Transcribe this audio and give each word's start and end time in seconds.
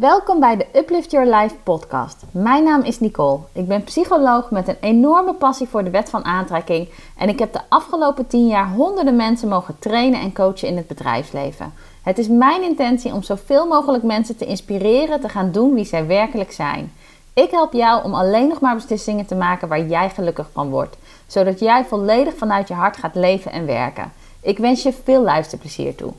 Welkom 0.00 0.40
bij 0.40 0.56
de 0.56 0.66
Uplift 0.74 1.10
Your 1.10 1.36
Life 1.36 1.54
podcast. 1.62 2.24
Mijn 2.30 2.64
naam 2.64 2.82
is 2.82 3.00
Nicole. 3.00 3.38
Ik 3.52 3.68
ben 3.68 3.84
psycholoog 3.84 4.50
met 4.50 4.68
een 4.68 4.76
enorme 4.80 5.34
passie 5.34 5.68
voor 5.68 5.84
de 5.84 5.90
wet 5.90 6.10
van 6.10 6.24
aantrekking 6.24 6.88
en 7.16 7.28
ik 7.28 7.38
heb 7.38 7.52
de 7.52 7.60
afgelopen 7.68 8.26
10 8.26 8.46
jaar 8.46 8.68
honderden 8.68 9.16
mensen 9.16 9.48
mogen 9.48 9.78
trainen 9.78 10.20
en 10.20 10.32
coachen 10.32 10.68
in 10.68 10.76
het 10.76 10.86
bedrijfsleven. 10.86 11.72
Het 12.02 12.18
is 12.18 12.28
mijn 12.28 12.62
intentie 12.62 13.12
om 13.12 13.22
zoveel 13.22 13.66
mogelijk 13.66 14.02
mensen 14.02 14.36
te 14.36 14.46
inspireren 14.46 15.20
te 15.20 15.28
gaan 15.28 15.52
doen 15.52 15.74
wie 15.74 15.84
zij 15.84 16.06
werkelijk 16.06 16.52
zijn. 16.52 16.92
Ik 17.34 17.50
help 17.50 17.72
jou 17.72 18.04
om 18.04 18.14
alleen 18.14 18.48
nog 18.48 18.60
maar 18.60 18.74
beslissingen 18.74 19.26
te 19.26 19.34
maken 19.34 19.68
waar 19.68 19.86
jij 19.86 20.10
gelukkig 20.10 20.50
van 20.52 20.70
wordt, 20.70 20.96
zodat 21.26 21.58
jij 21.58 21.84
volledig 21.84 22.34
vanuit 22.36 22.68
je 22.68 22.74
hart 22.74 22.96
gaat 22.96 23.14
leven 23.14 23.52
en 23.52 23.66
werken. 23.66 24.12
Ik 24.40 24.58
wens 24.58 24.82
je 24.82 24.92
veel 25.04 25.22
luisterplezier 25.22 25.94
toe. 25.94 26.12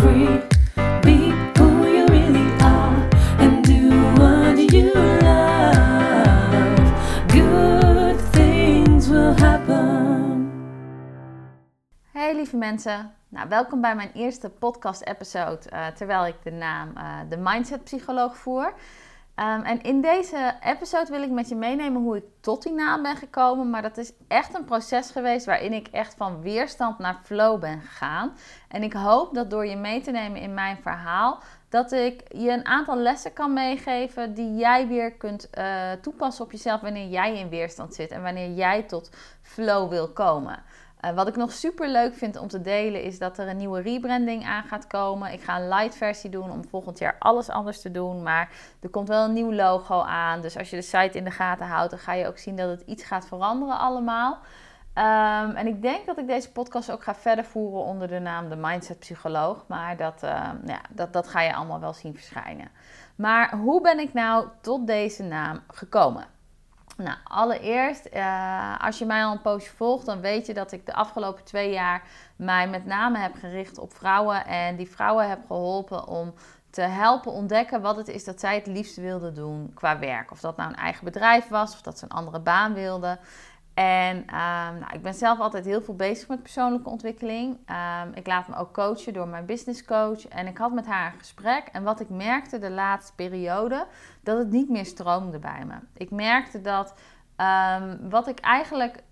Free, 0.00 0.40
be 1.02 1.16
who 1.58 1.68
you 1.94 2.06
really 2.06 2.48
are, 2.60 3.08
and 3.38 3.64
do 3.64 3.90
what 4.18 4.56
you 4.72 4.92
love. 5.20 6.78
Good 7.28 8.18
things 8.32 9.08
will 9.08 9.34
happen. 9.36 10.50
Hey 12.12 12.34
lieve 12.34 12.56
mensen, 12.56 13.12
nou, 13.28 13.48
welkom 13.48 13.80
bij 13.80 13.94
mijn 13.94 14.10
eerste 14.14 14.50
podcast-episode 14.50 15.68
eh, 15.68 15.86
terwijl 15.86 16.26
ik 16.26 16.36
de 16.42 16.52
naam 16.52 16.96
eh, 16.96 17.18
de 17.28 17.36
Mindset 17.36 17.84
Psycholoog 17.84 18.36
voer. 18.36 18.72
Ehm, 19.40 19.62
en 19.62 19.82
in 19.82 20.00
deze 20.00 20.54
episode 20.64 21.10
wil 21.10 21.22
ik 21.22 21.30
met 21.30 21.48
je 21.48 21.54
meenemen 21.54 22.02
hoe 22.02 22.16
ik 22.16 22.24
tot 22.40 22.62
die 22.62 22.72
naam 22.72 23.02
ben 23.02 23.16
gekomen. 23.16 23.70
Maar 23.70 23.82
dat 23.82 23.96
is 23.96 24.12
echt 24.28 24.54
een 24.54 24.64
proces 24.64 25.10
geweest 25.10 25.46
waarin 25.46 25.72
ik 25.72 25.88
echt 25.88 26.14
van 26.14 26.40
weerstand 26.40 26.98
naar 26.98 27.20
flow 27.22 27.60
ben 27.60 27.80
gegaan. 27.80 28.36
En 28.68 28.82
ik 28.82 28.92
hoop 28.92 29.34
dat 29.34 29.50
door 29.50 29.66
je 29.66 29.76
mee 29.76 30.00
te 30.00 30.10
nemen 30.10 30.40
in 30.40 30.54
mijn 30.54 30.76
verhaal, 30.82 31.38
dat 31.68 31.92
ik 31.92 32.22
je 32.28 32.50
een 32.50 32.66
aantal 32.66 32.96
lessen 32.96 33.32
kan 33.32 33.52
meegeven 33.52 34.34
die 34.34 34.54
jij 34.54 34.86
weer 34.86 35.12
kunt 35.12 35.50
eh, 35.50 35.92
toepassen 36.02 36.44
op 36.44 36.52
jezelf 36.52 36.80
wanneer 36.80 37.08
jij 37.08 37.38
in 37.38 37.48
weerstand 37.48 37.94
zit 37.94 38.10
en 38.10 38.22
wanneer 38.22 38.50
jij 38.50 38.82
tot 38.82 39.10
flow 39.42 39.90
wil 39.90 40.08
komen. 40.08 40.62
Uh, 41.04 41.10
wat 41.10 41.28
ik 41.28 41.36
nog 41.36 41.52
super 41.52 41.88
leuk 41.88 42.14
vind 42.14 42.36
om 42.36 42.48
te 42.48 42.60
delen 42.60 43.02
is 43.02 43.18
dat 43.18 43.38
er 43.38 43.48
een 43.48 43.56
nieuwe 43.56 43.80
rebranding 43.80 44.44
aan 44.44 44.62
gaat 44.62 44.86
komen. 44.86 45.32
Ik 45.32 45.42
ga 45.42 45.60
een 45.60 45.68
light 45.68 45.94
versie 45.94 46.30
doen 46.30 46.50
om 46.50 46.68
volgend 46.68 46.98
jaar 46.98 47.16
alles 47.18 47.48
anders 47.48 47.80
te 47.80 47.90
doen. 47.90 48.22
Maar 48.22 48.50
er 48.80 48.88
komt 48.88 49.08
wel 49.08 49.24
een 49.24 49.32
nieuw 49.32 49.52
logo 49.52 50.00
aan. 50.00 50.40
Dus 50.40 50.58
als 50.58 50.70
je 50.70 50.76
de 50.76 50.82
site 50.82 51.18
in 51.18 51.24
de 51.24 51.30
gaten 51.30 51.66
houdt, 51.66 51.90
dan 51.90 51.98
ga 51.98 52.12
je 52.12 52.26
ook 52.26 52.38
zien 52.38 52.56
dat 52.56 52.68
het 52.68 52.82
iets 52.86 53.04
gaat 53.04 53.26
veranderen 53.26 53.78
allemaal. 53.78 54.38
Um, 54.94 55.56
en 55.56 55.66
ik 55.66 55.82
denk 55.82 56.06
dat 56.06 56.18
ik 56.18 56.26
deze 56.26 56.52
podcast 56.52 56.90
ook 56.90 57.02
ga 57.02 57.14
verder 57.14 57.44
voeren 57.44 57.84
onder 57.84 58.08
de 58.08 58.18
naam 58.18 58.48
de 58.48 58.56
Mindset 58.56 58.98
Psycholoog. 58.98 59.64
Maar 59.66 59.96
dat, 59.96 60.22
uh, 60.24 60.30
ja, 60.64 60.80
dat, 60.90 61.12
dat 61.12 61.28
ga 61.28 61.40
je 61.40 61.54
allemaal 61.54 61.80
wel 61.80 61.92
zien 61.92 62.14
verschijnen. 62.14 62.68
Maar 63.14 63.56
hoe 63.56 63.80
ben 63.80 63.98
ik 63.98 64.12
nou 64.12 64.46
tot 64.60 64.86
deze 64.86 65.22
naam 65.22 65.60
gekomen? 65.68 66.24
Nou, 67.02 67.16
allereerst, 67.24 68.08
uh, 68.14 68.80
als 68.80 68.98
je 68.98 69.04
mij 69.04 69.24
al 69.24 69.32
een 69.32 69.40
poosje 69.40 69.70
volgt, 69.76 70.06
dan 70.06 70.20
weet 70.20 70.46
je 70.46 70.54
dat 70.54 70.72
ik 70.72 70.86
de 70.86 70.94
afgelopen 70.94 71.44
twee 71.44 71.72
jaar 71.72 72.02
mij 72.36 72.68
met 72.68 72.86
name 72.86 73.18
heb 73.18 73.34
gericht 73.34 73.78
op 73.78 73.94
vrouwen. 73.94 74.46
En 74.46 74.76
die 74.76 74.90
vrouwen 74.90 75.28
heb 75.28 75.46
geholpen 75.46 76.06
om 76.06 76.34
te 76.70 76.80
helpen 76.80 77.32
ontdekken 77.32 77.80
wat 77.80 77.96
het 77.96 78.08
is 78.08 78.24
dat 78.24 78.40
zij 78.40 78.54
het 78.54 78.66
liefst 78.66 78.96
wilden 78.96 79.34
doen 79.34 79.70
qua 79.74 79.98
werk. 79.98 80.30
Of 80.30 80.40
dat 80.40 80.56
nou 80.56 80.70
een 80.70 80.76
eigen 80.76 81.04
bedrijf 81.04 81.48
was, 81.48 81.72
of 81.72 81.82
dat 81.82 81.98
ze 81.98 82.04
een 82.04 82.10
andere 82.10 82.40
baan 82.40 82.74
wilden. 82.74 83.18
En 83.74 84.16
um, 84.16 84.78
nou, 84.78 84.92
ik 84.92 85.02
ben 85.02 85.14
zelf 85.14 85.38
altijd 85.38 85.64
heel 85.64 85.82
veel 85.82 85.94
bezig 85.94 86.28
met 86.28 86.42
persoonlijke 86.42 86.88
ontwikkeling. 86.88 87.58
Um, 88.04 88.12
ik 88.14 88.26
laat 88.26 88.48
me 88.48 88.56
ook 88.56 88.72
coachen 88.72 89.12
door 89.12 89.28
mijn 89.28 89.46
business 89.46 89.84
coach. 89.84 90.28
En 90.28 90.46
ik 90.46 90.58
had 90.58 90.72
met 90.72 90.86
haar 90.86 91.12
een 91.12 91.18
gesprek. 91.18 91.68
En 91.72 91.82
wat 91.82 92.00
ik 92.00 92.08
merkte 92.08 92.58
de 92.58 92.70
laatste 92.70 93.14
periode, 93.14 93.86
dat 94.22 94.38
het 94.38 94.50
niet 94.50 94.68
meer 94.68 94.86
stroomde 94.86 95.38
bij 95.38 95.64
me. 95.66 95.74
Ik 95.94 96.10
merkte 96.10 96.60
dat 96.60 96.94
um, 97.36 98.10
wat 98.10 98.26
ik 98.28 98.38
eigenlijk 98.40 99.02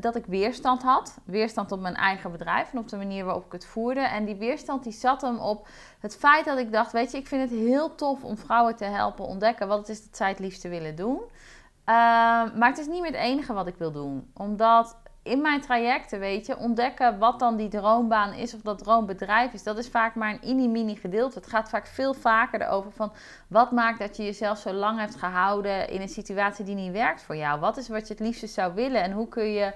dat 0.00 0.16
ik 0.16 0.26
weerstand 0.26 0.82
had. 0.82 1.18
Weerstand 1.24 1.72
op 1.72 1.80
mijn 1.80 1.94
eigen 1.94 2.32
bedrijf 2.32 2.72
en 2.72 2.78
op 2.78 2.88
de 2.88 2.96
manier 2.96 3.24
waarop 3.24 3.46
ik 3.46 3.52
het 3.52 3.66
voerde. 3.66 4.00
En 4.00 4.24
die 4.24 4.34
weerstand 4.34 4.82
die 4.82 4.92
zat 4.92 5.20
hem 5.20 5.38
op 5.38 5.68
het 6.00 6.16
feit 6.16 6.44
dat 6.44 6.58
ik 6.58 6.72
dacht, 6.72 6.92
weet 6.92 7.10
je, 7.10 7.18
ik 7.18 7.26
vind 7.26 7.50
het 7.50 7.60
heel 7.60 7.94
tof 7.94 8.24
om 8.24 8.36
vrouwen 8.38 8.76
te 8.76 8.84
helpen 8.84 9.24
ontdekken 9.24 9.68
wat 9.68 9.78
het 9.78 9.88
is 9.88 10.04
dat 10.04 10.16
zij 10.16 10.28
het 10.28 10.38
liefste 10.38 10.68
willen 10.68 10.96
doen. 10.96 11.20
Uh, 11.80 11.94
maar 12.54 12.68
het 12.68 12.78
is 12.78 12.86
niet 12.86 13.00
meer 13.00 13.10
het 13.10 13.20
enige 13.20 13.52
wat 13.52 13.66
ik 13.66 13.76
wil 13.76 13.92
doen. 13.92 14.30
Omdat 14.34 14.96
in 15.22 15.40
mijn 15.40 15.60
trajecten, 15.60 16.18
weet 16.18 16.46
je, 16.46 16.58
ontdekken 16.58 17.18
wat 17.18 17.38
dan 17.38 17.56
die 17.56 17.68
droombaan 17.68 18.32
is 18.32 18.54
of 18.54 18.60
dat 18.60 18.78
droombedrijf 18.78 19.52
is, 19.52 19.62
dat 19.62 19.78
is 19.78 19.88
vaak 19.88 20.14
maar 20.14 20.30
een 20.30 20.56
mini-mini 20.56 20.96
gedeelte. 20.96 21.38
Het 21.38 21.48
gaat 21.48 21.68
vaak 21.68 21.86
veel 21.86 22.14
vaker 22.14 22.60
erover 22.62 22.92
van 22.92 23.12
wat 23.48 23.70
maakt 23.70 23.98
dat 23.98 24.16
je 24.16 24.22
jezelf 24.22 24.58
zo 24.58 24.72
lang 24.72 24.98
hebt 24.98 25.16
gehouden 25.16 25.88
in 25.88 26.00
een 26.00 26.08
situatie 26.08 26.64
die 26.64 26.74
niet 26.74 26.92
werkt 26.92 27.22
voor 27.22 27.36
jou. 27.36 27.60
Wat 27.60 27.76
is 27.76 27.88
wat 27.88 28.06
je 28.06 28.14
het 28.14 28.22
liefste 28.22 28.46
zou 28.46 28.74
willen 28.74 29.02
en 29.02 29.12
hoe 29.12 29.28
kun 29.28 29.52
je, 29.52 29.72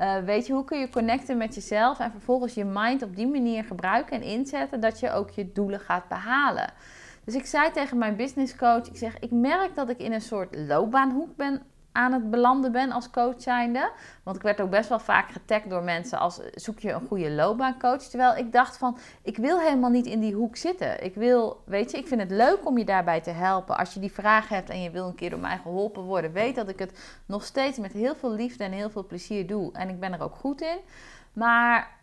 uh, 0.00 0.16
weet 0.18 0.46
je, 0.46 0.52
hoe 0.52 0.64
kun 0.64 0.78
je 0.78 0.90
connecten 0.90 1.36
met 1.36 1.54
jezelf 1.54 1.98
en 1.98 2.10
vervolgens 2.10 2.54
je 2.54 2.64
mind 2.64 3.02
op 3.02 3.16
die 3.16 3.28
manier 3.28 3.64
gebruiken 3.64 4.16
en 4.16 4.22
inzetten 4.22 4.80
dat 4.80 5.00
je 5.00 5.12
ook 5.12 5.30
je 5.30 5.52
doelen 5.52 5.80
gaat 5.80 6.08
behalen. 6.08 6.72
Dus 7.28 7.36
ik 7.36 7.46
zei 7.46 7.70
tegen 7.70 7.98
mijn 7.98 8.16
business 8.16 8.56
coach, 8.56 8.86
ik 8.86 8.96
zeg, 8.96 9.18
ik 9.18 9.30
merk 9.30 9.74
dat 9.74 9.88
ik 9.88 9.98
in 9.98 10.12
een 10.12 10.20
soort 10.20 10.56
loopbaanhoek 10.56 11.36
ben 11.36 11.62
aan 11.92 12.12
het 12.12 12.30
belanden 12.30 12.72
ben 12.72 12.92
als 12.92 13.10
coach 13.10 13.42
zijnde. 13.42 13.90
Want 14.22 14.36
ik 14.36 14.42
werd 14.42 14.60
ook 14.60 14.70
best 14.70 14.88
wel 14.88 14.98
vaak 14.98 15.30
getagd 15.30 15.70
door 15.70 15.82
mensen 15.82 16.18
als 16.18 16.40
zoek 16.54 16.78
je 16.78 16.92
een 16.92 17.06
goede 17.06 17.30
loopbaancoach. 17.30 18.02
Terwijl 18.02 18.36
ik 18.36 18.52
dacht 18.52 18.76
van, 18.76 18.98
ik 19.22 19.36
wil 19.36 19.60
helemaal 19.60 19.90
niet 19.90 20.06
in 20.06 20.20
die 20.20 20.34
hoek 20.34 20.56
zitten. 20.56 21.04
Ik 21.04 21.14
wil, 21.14 21.62
weet 21.64 21.90
je, 21.90 21.96
ik 21.96 22.06
vind 22.06 22.20
het 22.20 22.30
leuk 22.30 22.66
om 22.66 22.78
je 22.78 22.84
daarbij 22.84 23.20
te 23.20 23.30
helpen. 23.30 23.76
Als 23.76 23.94
je 23.94 24.00
die 24.00 24.12
vraag 24.12 24.48
hebt 24.48 24.70
en 24.70 24.82
je 24.82 24.90
wil 24.90 25.06
een 25.06 25.14
keer 25.14 25.30
door 25.30 25.38
mij 25.38 25.58
geholpen 25.58 26.02
worden, 26.02 26.32
weet 26.32 26.54
dat 26.54 26.68
ik 26.68 26.78
het 26.78 27.20
nog 27.26 27.44
steeds 27.44 27.78
met 27.78 27.92
heel 27.92 28.14
veel 28.14 28.32
liefde 28.32 28.64
en 28.64 28.72
heel 28.72 28.90
veel 28.90 29.06
plezier 29.06 29.46
doe. 29.46 29.72
En 29.72 29.88
ik 29.88 30.00
ben 30.00 30.12
er 30.12 30.22
ook 30.22 30.34
goed 30.34 30.60
in. 30.60 30.78
Maar 31.32 31.97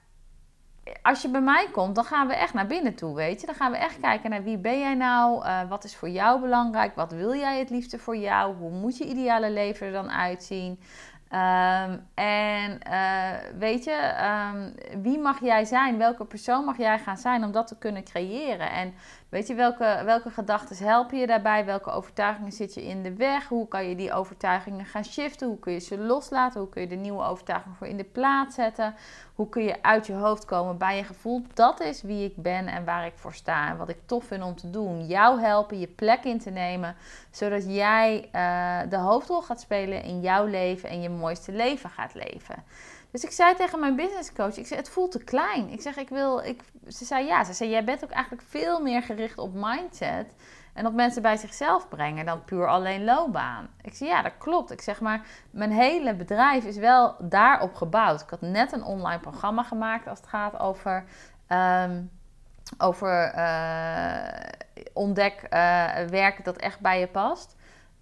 als 1.01 1.22
je 1.22 1.29
bij 1.29 1.41
mij 1.41 1.68
komt, 1.72 1.96
dan 1.96 2.03
gaan 2.03 2.28
we 2.28 2.35
echt 2.35 2.53
naar 2.53 2.68
binnen 2.68 2.96
toe, 2.96 3.16
weet 3.16 3.40
je. 3.40 3.46
Dan 3.46 3.56
gaan 3.56 3.72
we 3.72 3.78
echt 3.78 4.00
kijken 4.00 4.29
naar 4.29 4.44
wie 4.44 4.57
ben 4.57 4.79
jij 4.79 4.94
nou, 4.94 5.46
uh, 5.46 5.69
wat 5.69 5.84
is 5.84 5.96
voor 5.96 6.09
jou 6.09 6.41
belangrijk, 6.41 6.96
wat 6.96 7.12
wil 7.12 7.35
jij 7.35 7.59
het 7.59 7.69
liefste 7.69 8.00
voor 8.00 8.18
jou, 8.18 8.56
hoe 8.56 8.72
moet 8.72 8.97
je 8.97 9.06
ideale 9.06 9.51
leven 9.51 9.88
er 9.88 9.94
dan 9.94 10.12
uitzien. 10.12 10.79
Um, 11.31 12.07
en 12.13 12.79
uh, 12.90 13.57
weet 13.59 13.84
je, 13.84 14.13
um, 14.53 14.73
wie 15.01 15.19
mag 15.19 15.40
jij 15.40 15.66
zijn? 15.66 15.97
Welke 15.97 16.25
persoon 16.25 16.66
mag 16.66 16.78
jij 16.78 17.00
gaan 17.00 17.17
zijn 17.17 17.44
om 17.44 17.52
dat 17.52 17.67
te 17.67 17.78
kunnen 17.78 18.03
creëren? 18.03 18.72
En 18.72 18.94
weet 19.30 19.47
je, 19.47 19.53
welke, 19.53 20.02
welke 20.06 20.30
gedachten 20.30 20.86
helpen 20.86 21.18
je 21.18 21.28
daarbij? 21.28 21.66
Welke 21.66 21.90
overtuigingen 21.91 22.52
zit 22.52 22.74
je 22.74 22.86
in 22.86 23.03
de 23.03 23.13
weg? 23.13 23.47
Hoe 23.47 23.68
kan 23.68 23.90
je 23.90 23.96
die 23.96 24.13
overtuigingen 24.13 24.86
gaan 24.86 25.06
shiften? 25.06 25.47
Hoe 25.47 25.59
kun 25.59 25.74
je 25.74 25.80
ze 25.80 25.97
loslaten? 25.97 26.59
Hoe 26.59 26.69
kun 26.69 26.81
je 26.81 26.88
de 26.88 26.96
nieuwe 26.96 27.24
overtuigingen 27.24 27.78
voor 27.78 27.88
in 27.88 27.97
de 27.97 28.03
plaats 28.03 28.56
zetten? 28.56 28.96
Hoe 29.35 29.50
kun 29.50 29.64
je 29.64 29.84
uit 29.84 30.08
je 30.08 30.14
hoofd 30.14 30.46
komen 30.46 30.78
bij 30.78 30.97
je 30.97 31.03
gevoel? 31.03 31.41
Dat 31.53 31.80
is 31.80 32.02
wie 32.02 32.25
ik 32.25 32.35
ben 32.35 32.68
en 32.68 32.85
waar 32.85 33.06
ik 33.06 33.14
voor 33.16 33.34
sta. 33.34 33.69
En 33.69 33.78
wat 33.78 33.90
ik 33.90 34.00
tof 34.06 34.25
vind 34.25 34.44
om 34.44 34.56
te 34.56 34.69
doen. 34.69 35.06
Jou 35.06 35.41
helpen, 35.41 35.80
je 35.80 35.88
plek 35.88 36.24
in 36.24 36.40
te 36.40 36.50
nemen. 36.50 36.96
Zodat 37.31 37.66
jij 37.66 38.30
uh, 38.31 38.90
de 38.90 38.97
hoofdrol 38.97 39.41
gaat 39.41 39.59
spelen 39.59 40.03
in 40.03 40.22
jouw 40.22 40.46
leven 40.46 40.90
en 40.90 41.02
je 41.02 41.09
mooiste 41.09 41.52
leven 41.52 41.90
gaat 41.90 42.14
leven. 42.14 42.64
Dus 43.12 43.24
ik 43.24 43.32
zei 43.32 43.56
tegen 43.56 43.80
mijn 43.80 43.96
business 43.96 44.34
coach, 44.34 44.58
ik 44.58 44.68
zei, 44.68 44.80
het 44.80 44.90
voelt 44.90 45.12
te 45.12 45.24
klein. 45.24 45.70
Ik 45.70 45.82
zeg, 45.82 45.98
ik 45.98 46.10
wil, 46.10 46.40
ik, 46.40 46.64
ze 46.88 47.06
zei 47.06 47.26
ja, 47.26 47.44
ze 47.44 47.54
zei, 47.54 47.70
jij 47.70 47.84
bent 47.84 48.04
ook 48.04 48.10
eigenlijk 48.10 48.48
veel 48.48 48.82
meer 48.82 49.02
gericht 49.02 49.38
op 49.38 49.54
mindset 49.54 50.34
en 50.74 50.86
op 50.86 50.94
mensen 50.94 51.22
bij 51.22 51.38
zichzelf 51.38 51.88
brengen 51.88 52.26
dan 52.26 52.44
puur 52.44 52.68
alleen 52.68 53.04
loopbaan. 53.04 53.70
Ik 53.82 53.94
zei, 53.94 54.10
ja, 54.10 54.22
dat 54.22 54.38
klopt. 54.38 54.72
Ik 54.72 54.82
zeg 54.82 55.02
maar, 55.02 55.26
mijn 55.52 55.72
hele 55.72 56.16
bedrijf 56.16 56.66
is 56.66 56.78
wel 56.78 57.16
daarop 57.20 57.74
gebouwd. 57.74 58.22
Ik 58.22 58.30
had 58.30 58.42
net 58.42 58.72
een 58.72 58.84
online 58.84 59.20
programma 59.20 59.64
gemaakt 59.64 60.08
als 60.08 60.20
het 60.20 60.28
gaat 60.28 60.60
over, 60.60 61.06
um, 61.50 62.12
over 62.78 63.34
uh, 63.35 64.50
ontdek 64.94 65.41
uh, 65.44 65.50
werk 66.09 66.46
dat 66.46 66.58
echt 66.58 66.79
bij 66.79 67.00
je 67.00 67.08
past. 67.08 67.56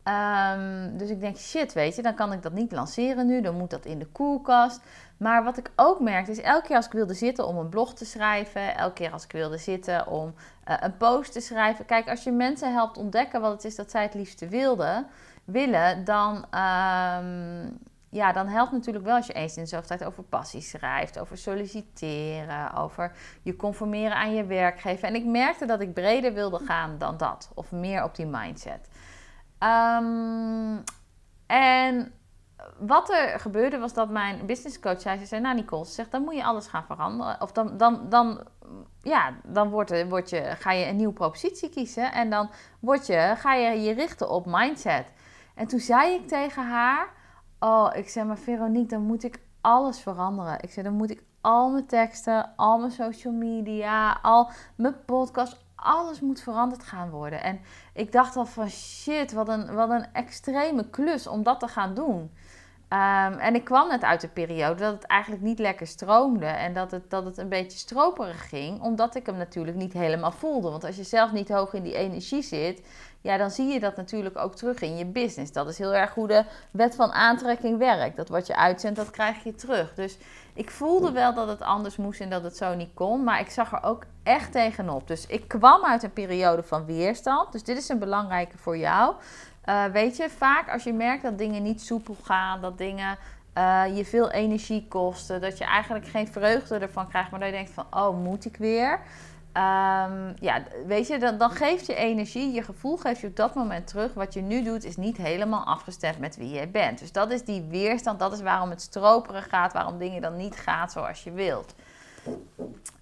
Um, 0.04 0.98
dus 0.98 1.10
ik 1.10 1.20
denk, 1.20 1.38
shit, 1.38 1.74
weet 1.74 1.96
je, 1.96 2.02
dan 2.02 2.16
kan 2.16 2.34
ik 2.34 2.42
dat 2.42 2.54
niet 2.54 2.72
lanceren 2.72 3.26
nu. 3.26 3.42
Dan 3.42 3.58
moet 3.58 3.70
dat 3.70 3.86
in 3.86 4.00
de 4.00 4.06
koelkast. 4.06 4.82
Maar 5.24 5.44
wat 5.44 5.58
ik 5.58 5.72
ook 5.76 6.00
merkte 6.00 6.32
is, 6.32 6.42
elke 6.42 6.68
keer 6.68 6.76
als 6.76 6.86
ik 6.86 6.92
wilde 6.92 7.14
zitten 7.14 7.48
om 7.48 7.58
een 7.58 7.70
blog 7.70 7.94
te 7.94 8.06
schrijven, 8.06 8.76
elke 8.76 8.94
keer 8.94 9.12
als 9.12 9.24
ik 9.24 9.32
wilde 9.32 9.58
zitten 9.58 10.08
om 10.08 10.34
uh, 10.70 10.76
een 10.80 10.98
post 10.98 11.32
te 11.32 11.40
schrijven. 11.40 11.86
Kijk, 11.86 12.10
als 12.10 12.24
je 12.24 12.32
mensen 12.32 12.74
helpt 12.74 12.98
ontdekken 12.98 13.42
wat 13.42 13.52
het 13.52 13.64
is 13.64 13.76
dat 13.76 13.92
zij 13.92 14.02
het 14.02 14.14
liefste 14.14 14.48
wilden, 14.48 15.08
willen, 15.44 16.04
dan, 16.04 16.36
um, 16.36 17.78
ja, 18.10 18.32
dan 18.32 18.48
helpt 18.48 18.72
natuurlijk 18.72 19.06
wel 19.06 19.16
als 19.16 19.28
je 19.28 19.34
eens 19.34 19.58
in 19.58 19.64
de 19.64 19.70
zoveel 19.70 19.88
tijd 19.88 20.04
over 20.04 20.24
passie 20.24 20.62
schrijft, 20.62 21.20
over 21.20 21.38
solliciteren, 21.38 22.74
over 22.74 23.12
je 23.42 23.56
conformeren 23.56 24.16
aan 24.16 24.34
je 24.34 24.46
werkgever. 24.46 25.08
En 25.08 25.16
ik 25.16 25.26
merkte 25.26 25.66
dat 25.66 25.82
ik 25.82 25.94
breder 25.94 26.34
wilde 26.34 26.60
gaan 26.66 26.98
dan 26.98 27.18
dat, 27.18 27.52
of 27.54 27.72
meer 27.72 28.04
op 28.04 28.16
die 28.16 28.26
mindset. 28.26 28.90
Um, 29.60 30.84
en 31.46 32.14
wat 32.80 33.10
er 33.10 33.40
gebeurde 33.40 33.78
was 33.78 33.94
dat 33.94 34.10
mijn 34.10 34.46
business 34.46 34.80
coach 34.80 35.02
zei, 35.02 35.20
ze 35.20 35.26
zei, 35.26 35.42
nou 35.42 35.56
Nicole, 35.56 35.86
ze 35.86 35.92
zegt, 35.92 36.12
dan 36.12 36.24
moet 36.24 36.36
je 36.36 36.44
alles 36.44 36.68
gaan 36.68 36.84
veranderen. 36.86 37.42
Of 37.42 37.52
dan, 37.52 37.78
dan, 37.78 38.10
dan 38.10 38.48
ja, 39.02 39.34
dan 39.44 39.70
wordt, 39.70 39.92
er- 39.92 40.10
word 40.10 40.30
je, 40.30 40.42
ga 40.60 40.72
je 40.72 40.86
een 40.86 40.96
nieuwe 40.96 41.14
propositie 41.14 41.70
kiezen. 41.70 42.12
En 42.12 42.30
dan 42.30 42.50
word 42.80 43.08
je, 43.08 43.34
ga 43.38 43.54
je 43.54 43.82
je 43.82 43.94
richten 43.94 44.30
op 44.30 44.46
mindset. 44.46 45.12
En 45.56 45.68
toen 45.68 45.80
zei 45.80 46.14
ik 46.14 46.28
tegen 46.28 46.68
haar... 46.68 47.08
Oh, 47.60 47.90
ik 47.94 48.10
zeg 48.10 48.26
maar 48.26 48.38
Veronique, 48.38 48.88
dan 48.88 49.02
moet 49.02 49.24
ik 49.24 49.40
alles 49.62 50.00
veranderen. 50.00 50.60
Ik 50.62 50.72
zei, 50.72 50.86
dan 50.86 50.96
moet 50.96 51.12
ik 51.12 51.24
al 51.42 51.72
mijn 51.72 51.86
teksten, 51.86 52.54
al 52.56 52.78
mijn 52.78 52.92
social 52.92 53.34
media, 53.34 54.20
al 54.22 54.50
mijn 54.76 54.96
podcast... 55.06 55.66
Alles 55.84 56.20
moet 56.20 56.42
veranderd 56.42 56.84
gaan 56.84 57.10
worden. 57.10 57.44
En 57.44 57.60
ik 57.94 58.12
dacht 58.12 58.36
al 58.36 58.46
van 58.46 58.70
shit, 58.70 59.34
wat 59.34 59.48
een, 59.48 59.74
wat 59.74 59.90
een 59.90 60.06
extreme 60.14 60.90
klus 60.90 61.28
om 61.28 61.44
dat 61.44 61.60
te 61.60 61.68
gaan 61.68 61.94
doen. 61.94 62.32
Ehm, 62.88 63.34
en 63.34 63.56
ik 63.56 63.64
kwam 63.64 63.88
net 63.88 64.04
uit 64.04 64.22
de 64.22 64.28
periode 64.28 64.80
dat 64.80 64.94
het 64.94 65.06
eigenlijk 65.06 65.42
niet 65.42 65.60
lekker 65.60 65.88
stroomde. 65.88 66.46
En 66.46 66.74
dat 66.74 66.92
het, 66.92 67.10
dat 67.10 67.26
het 67.26 67.38
een 67.38 67.50
beetje 67.50 67.78
stroperig 67.78 68.50
ging. 68.50 68.82
Omdat 68.82 69.16
ik 69.16 69.26
hem 69.26 69.38
natuurlijk 69.38 69.78
niet 69.78 69.94
helemaal 69.94 70.32
voelde. 70.32 70.70
Want 70.70 70.84
als 70.84 70.96
je 70.96 71.04
zelf 71.04 71.32
niet 71.32 71.50
hoog 71.50 71.74
in 71.74 71.84
die 71.84 71.96
energie 71.96 72.42
zit. 72.42 72.82
Ja, 73.24 73.38
dan 73.38 73.52
zie 73.52 73.68
je 73.68 73.80
dat 73.80 73.96
natuurlijk 73.96 74.38
ook 74.38 74.56
terug 74.56 74.82
in 74.82 74.98
je 74.98 75.06
business. 75.06 75.52
Dat 75.52 75.68
is 75.68 75.78
heel 75.78 75.96
erg 75.96 76.14
hoe 76.14 76.28
de 76.28 76.44
wet 76.72 76.96
van 76.96 77.12
aantrekking 77.12 77.78
werkt. 77.78 78.16
Dat 78.16 78.30
wat 78.30 78.48
je 78.48 78.56
uitzendt, 78.56 78.98
dat 78.98 79.12
krijg 79.12 79.44
je 79.44 79.56
terug. 79.56 79.94
Dus 79.94 80.18
ik 80.54 80.72
voelde 80.72 81.12
wel 81.12 81.34
dat 81.34 81.48
het 81.48 81.62
anders 81.62 81.98
moest 81.98 82.22
en 82.22 82.30
dat 82.30 82.44
het 82.44 82.58
zo 82.58 82.76
niet 82.76 82.94
kon. 82.94 83.24
Maar 83.24 83.40
ik 83.40 83.50
zag 83.50 83.72
er 83.72 83.84
ook 83.84 84.04
echt 84.24 84.52
tegenop. 84.52 85.08
Dus 85.08 85.28
ik 85.28 85.48
kwam 85.48 85.86
uit 85.86 86.04
een 86.04 86.14
periode 86.14 86.64
van 86.64 86.86
weerstand. 86.86 87.52
Dus 87.52 87.64
dit 87.64 87.78
is 87.78 87.90
een 87.90 88.00
belangrijke 88.00 88.58
voor 88.58 88.78
jou. 88.78 89.16
Uh, 89.66 89.86
weet 89.86 90.18
je, 90.18 90.30
vaak 90.30 90.70
als 90.70 90.84
je 90.84 90.94
merkt 90.94 91.24
dat 91.24 91.38
dingen 91.38 91.64
niet 91.64 91.82
soepel 91.82 92.16
gaan, 92.24 92.62
dat 92.62 92.78
dingen 92.78 93.18
uh, 93.58 93.84
je 93.96 94.06
veel 94.06 94.32
energie 94.32 94.88
kosten, 94.88 95.42
dat 95.42 95.58
je 95.58 95.66
eigenlijk 95.66 96.08
geen 96.08 96.28
vreugde 96.28 96.78
ervan 96.78 97.08
krijgt, 97.08 97.32
maar 97.32 97.40
dat 97.40 97.50
je 97.50 97.56
denkt 97.56 97.72
van, 97.72 97.86
oh, 97.92 98.24
moet 98.24 98.46
ik 98.46 98.58
weer? 98.58 99.00
Um, 99.58 100.34
ja, 100.40 100.64
weet 100.86 101.08
je, 101.08 101.18
dan, 101.20 101.38
dan 101.38 101.52
geeft 101.52 101.86
je 101.86 101.96
energie, 101.96 102.52
je 102.52 102.64
gevoel 102.64 102.98
geeft 102.98 103.22
je 103.22 103.28
op 103.28 103.36
dat 103.36 103.56
moment 103.56 103.88
terug. 103.88 104.14
Wat 104.14 104.34
je 104.34 104.42
nu 104.42 104.64
doet 104.64 104.84
is 104.84 104.98
niet 104.98 105.18
helemaal 105.18 105.66
afgestemd 105.66 106.20
met 106.20 106.38
wie 106.38 106.50
jij 106.50 106.72
bent. 106.72 107.00
Dus 107.00 107.12
dat 107.12 107.32
is 107.32 107.44
die 107.44 107.62
weerstand, 107.70 108.20
dat 108.20 108.34
is 108.34 108.42
waarom 108.42 108.70
het 108.70 108.82
stroperig 108.82 109.50
gaat, 109.50 109.74
waarom 109.74 109.98
dingen 109.98 110.22
dan 110.22 110.38
niet 110.38 110.56
gaan 110.56 110.90
zoals 110.90 111.24
je 111.24 111.32
wilt. 111.32 111.76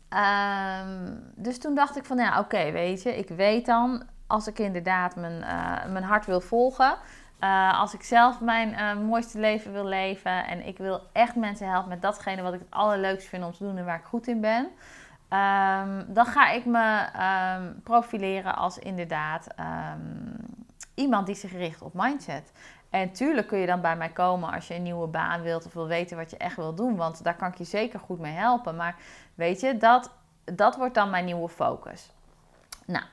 Um, 0.10 1.24
dus 1.36 1.60
toen 1.60 1.76
dacht 1.76 1.98
ik 1.98 2.06
van, 2.06 2.18
ja, 2.18 2.40
oké, 2.40 2.72
weet 2.72 3.02
je, 3.02 3.18
ik 3.18 3.30
weet 3.30 3.66
dan, 3.66 4.04
als 4.28 4.48
ik 4.48 4.60
inderdaad 4.60 5.16
mijn, 5.16 5.42
uh, 5.42 5.92
mijn 5.92 6.04
hart 6.04 6.26
wil 6.26 6.42
volgen. 6.42 6.98
Uh, 7.40 7.80
als 7.80 7.94
ik 7.94 8.04
zelf 8.04 8.40
mijn 8.40 8.70
uh, 8.70 9.06
mooiste 9.08 9.40
leven 9.40 9.74
wil 9.74 9.86
leven 9.86 10.48
en 10.48 10.68
ik 10.68 10.78
wil 10.78 11.02
echt 11.12 11.36
mensen 11.36 11.70
helpen 11.70 11.90
met 11.90 12.02
datgene 12.02 12.42
wat 12.42 12.54
ik 12.54 12.60
het 12.60 12.72
allerleukst 12.72 13.28
vind 13.28 13.44
om 13.44 13.52
te 13.52 13.64
doen 13.64 13.78
en 13.78 13.86
waar 13.86 14.00
ik 14.00 14.06
goed 14.06 14.28
in 14.28 14.42
ben. 14.42 14.68
Um, 15.34 16.14
dan 16.14 16.26
ga 16.26 16.50
ik 16.50 16.66
me 16.66 17.08
um, 17.58 17.82
profileren 17.84 18.56
als 18.56 18.78
inderdaad 18.78 19.48
um, 19.60 20.36
iemand 20.94 21.26
die 21.26 21.36
zich 21.36 21.52
richt 21.52 21.82
op 21.82 21.94
mindset. 21.94 22.52
En 22.90 23.12
tuurlijk 23.12 23.48
kun 23.48 23.58
je 23.58 23.66
dan 23.66 23.82
bij 23.82 23.96
mij 23.96 24.10
komen 24.10 24.54
als 24.54 24.68
je 24.68 24.76
een 24.76 24.84
nieuwe 24.84 25.08
baan 25.08 25.42
wilt 25.42 25.66
of 25.66 25.74
wil 25.74 25.88
weten 25.88 26.18
wat 26.18 26.30
je 26.30 26.38
echt 26.38 26.56
wil 26.56 26.76
doen. 26.76 26.96
Want 26.96 27.24
daar 27.24 27.36
kan 27.36 27.48
ik 27.48 27.58
je 27.58 27.64
zeker 27.64 28.00
goed 28.00 28.20
mee 28.20 28.34
helpen. 28.34 28.76
Maar 28.76 28.96
weet 29.36 29.60
je, 29.60 29.78
dat, 29.78 30.12
dat 30.44 30.76
wordt 30.76 30.96
dan 30.96 31.10
mijn 31.10 31.26
nieuwe 31.26 31.50
focus. 31.50 32.12
Nou, 32.86 33.06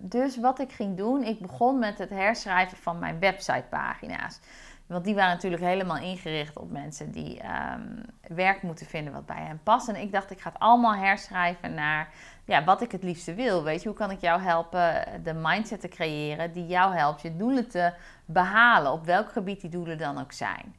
dus 0.00 0.40
wat 0.40 0.58
ik 0.58 0.72
ging 0.72 0.96
doen, 0.96 1.22
ik 1.22 1.40
begon 1.40 1.78
met 1.78 1.98
het 1.98 2.10
herschrijven 2.10 2.76
van 2.76 2.98
mijn 2.98 3.18
websitepagina's. 3.18 4.40
Want 4.86 5.04
die 5.04 5.14
waren 5.14 5.34
natuurlijk 5.34 5.62
helemaal 5.62 5.96
ingericht 5.96 6.58
op 6.58 6.70
mensen 6.70 7.10
die 7.10 7.40
um, 7.44 8.04
werk 8.20 8.62
moeten 8.62 8.86
vinden 8.86 9.12
wat 9.12 9.26
bij 9.26 9.42
hen 9.42 9.60
past. 9.62 9.88
En 9.88 9.96
ik 9.96 10.12
dacht, 10.12 10.30
ik 10.30 10.40
ga 10.40 10.48
het 10.48 10.58
allemaal 10.58 10.94
herschrijven 10.94 11.74
naar 11.74 12.08
ja, 12.44 12.64
wat 12.64 12.82
ik 12.82 12.92
het 12.92 13.02
liefste 13.02 13.34
wil. 13.34 13.62
Weet 13.62 13.82
je, 13.82 13.88
hoe 13.88 13.96
kan 13.96 14.10
ik 14.10 14.20
jou 14.20 14.40
helpen 14.40 15.04
de 15.22 15.34
mindset 15.34 15.80
te 15.80 15.88
creëren 15.88 16.52
die 16.52 16.66
jou 16.66 16.94
helpt 16.94 17.22
je 17.22 17.36
doelen 17.36 17.68
te 17.68 17.92
behalen, 18.24 18.92
op 18.92 19.04
welk 19.04 19.32
gebied 19.32 19.60
die 19.60 19.70
doelen 19.70 19.98
dan 19.98 20.20
ook 20.20 20.32
zijn. 20.32 20.74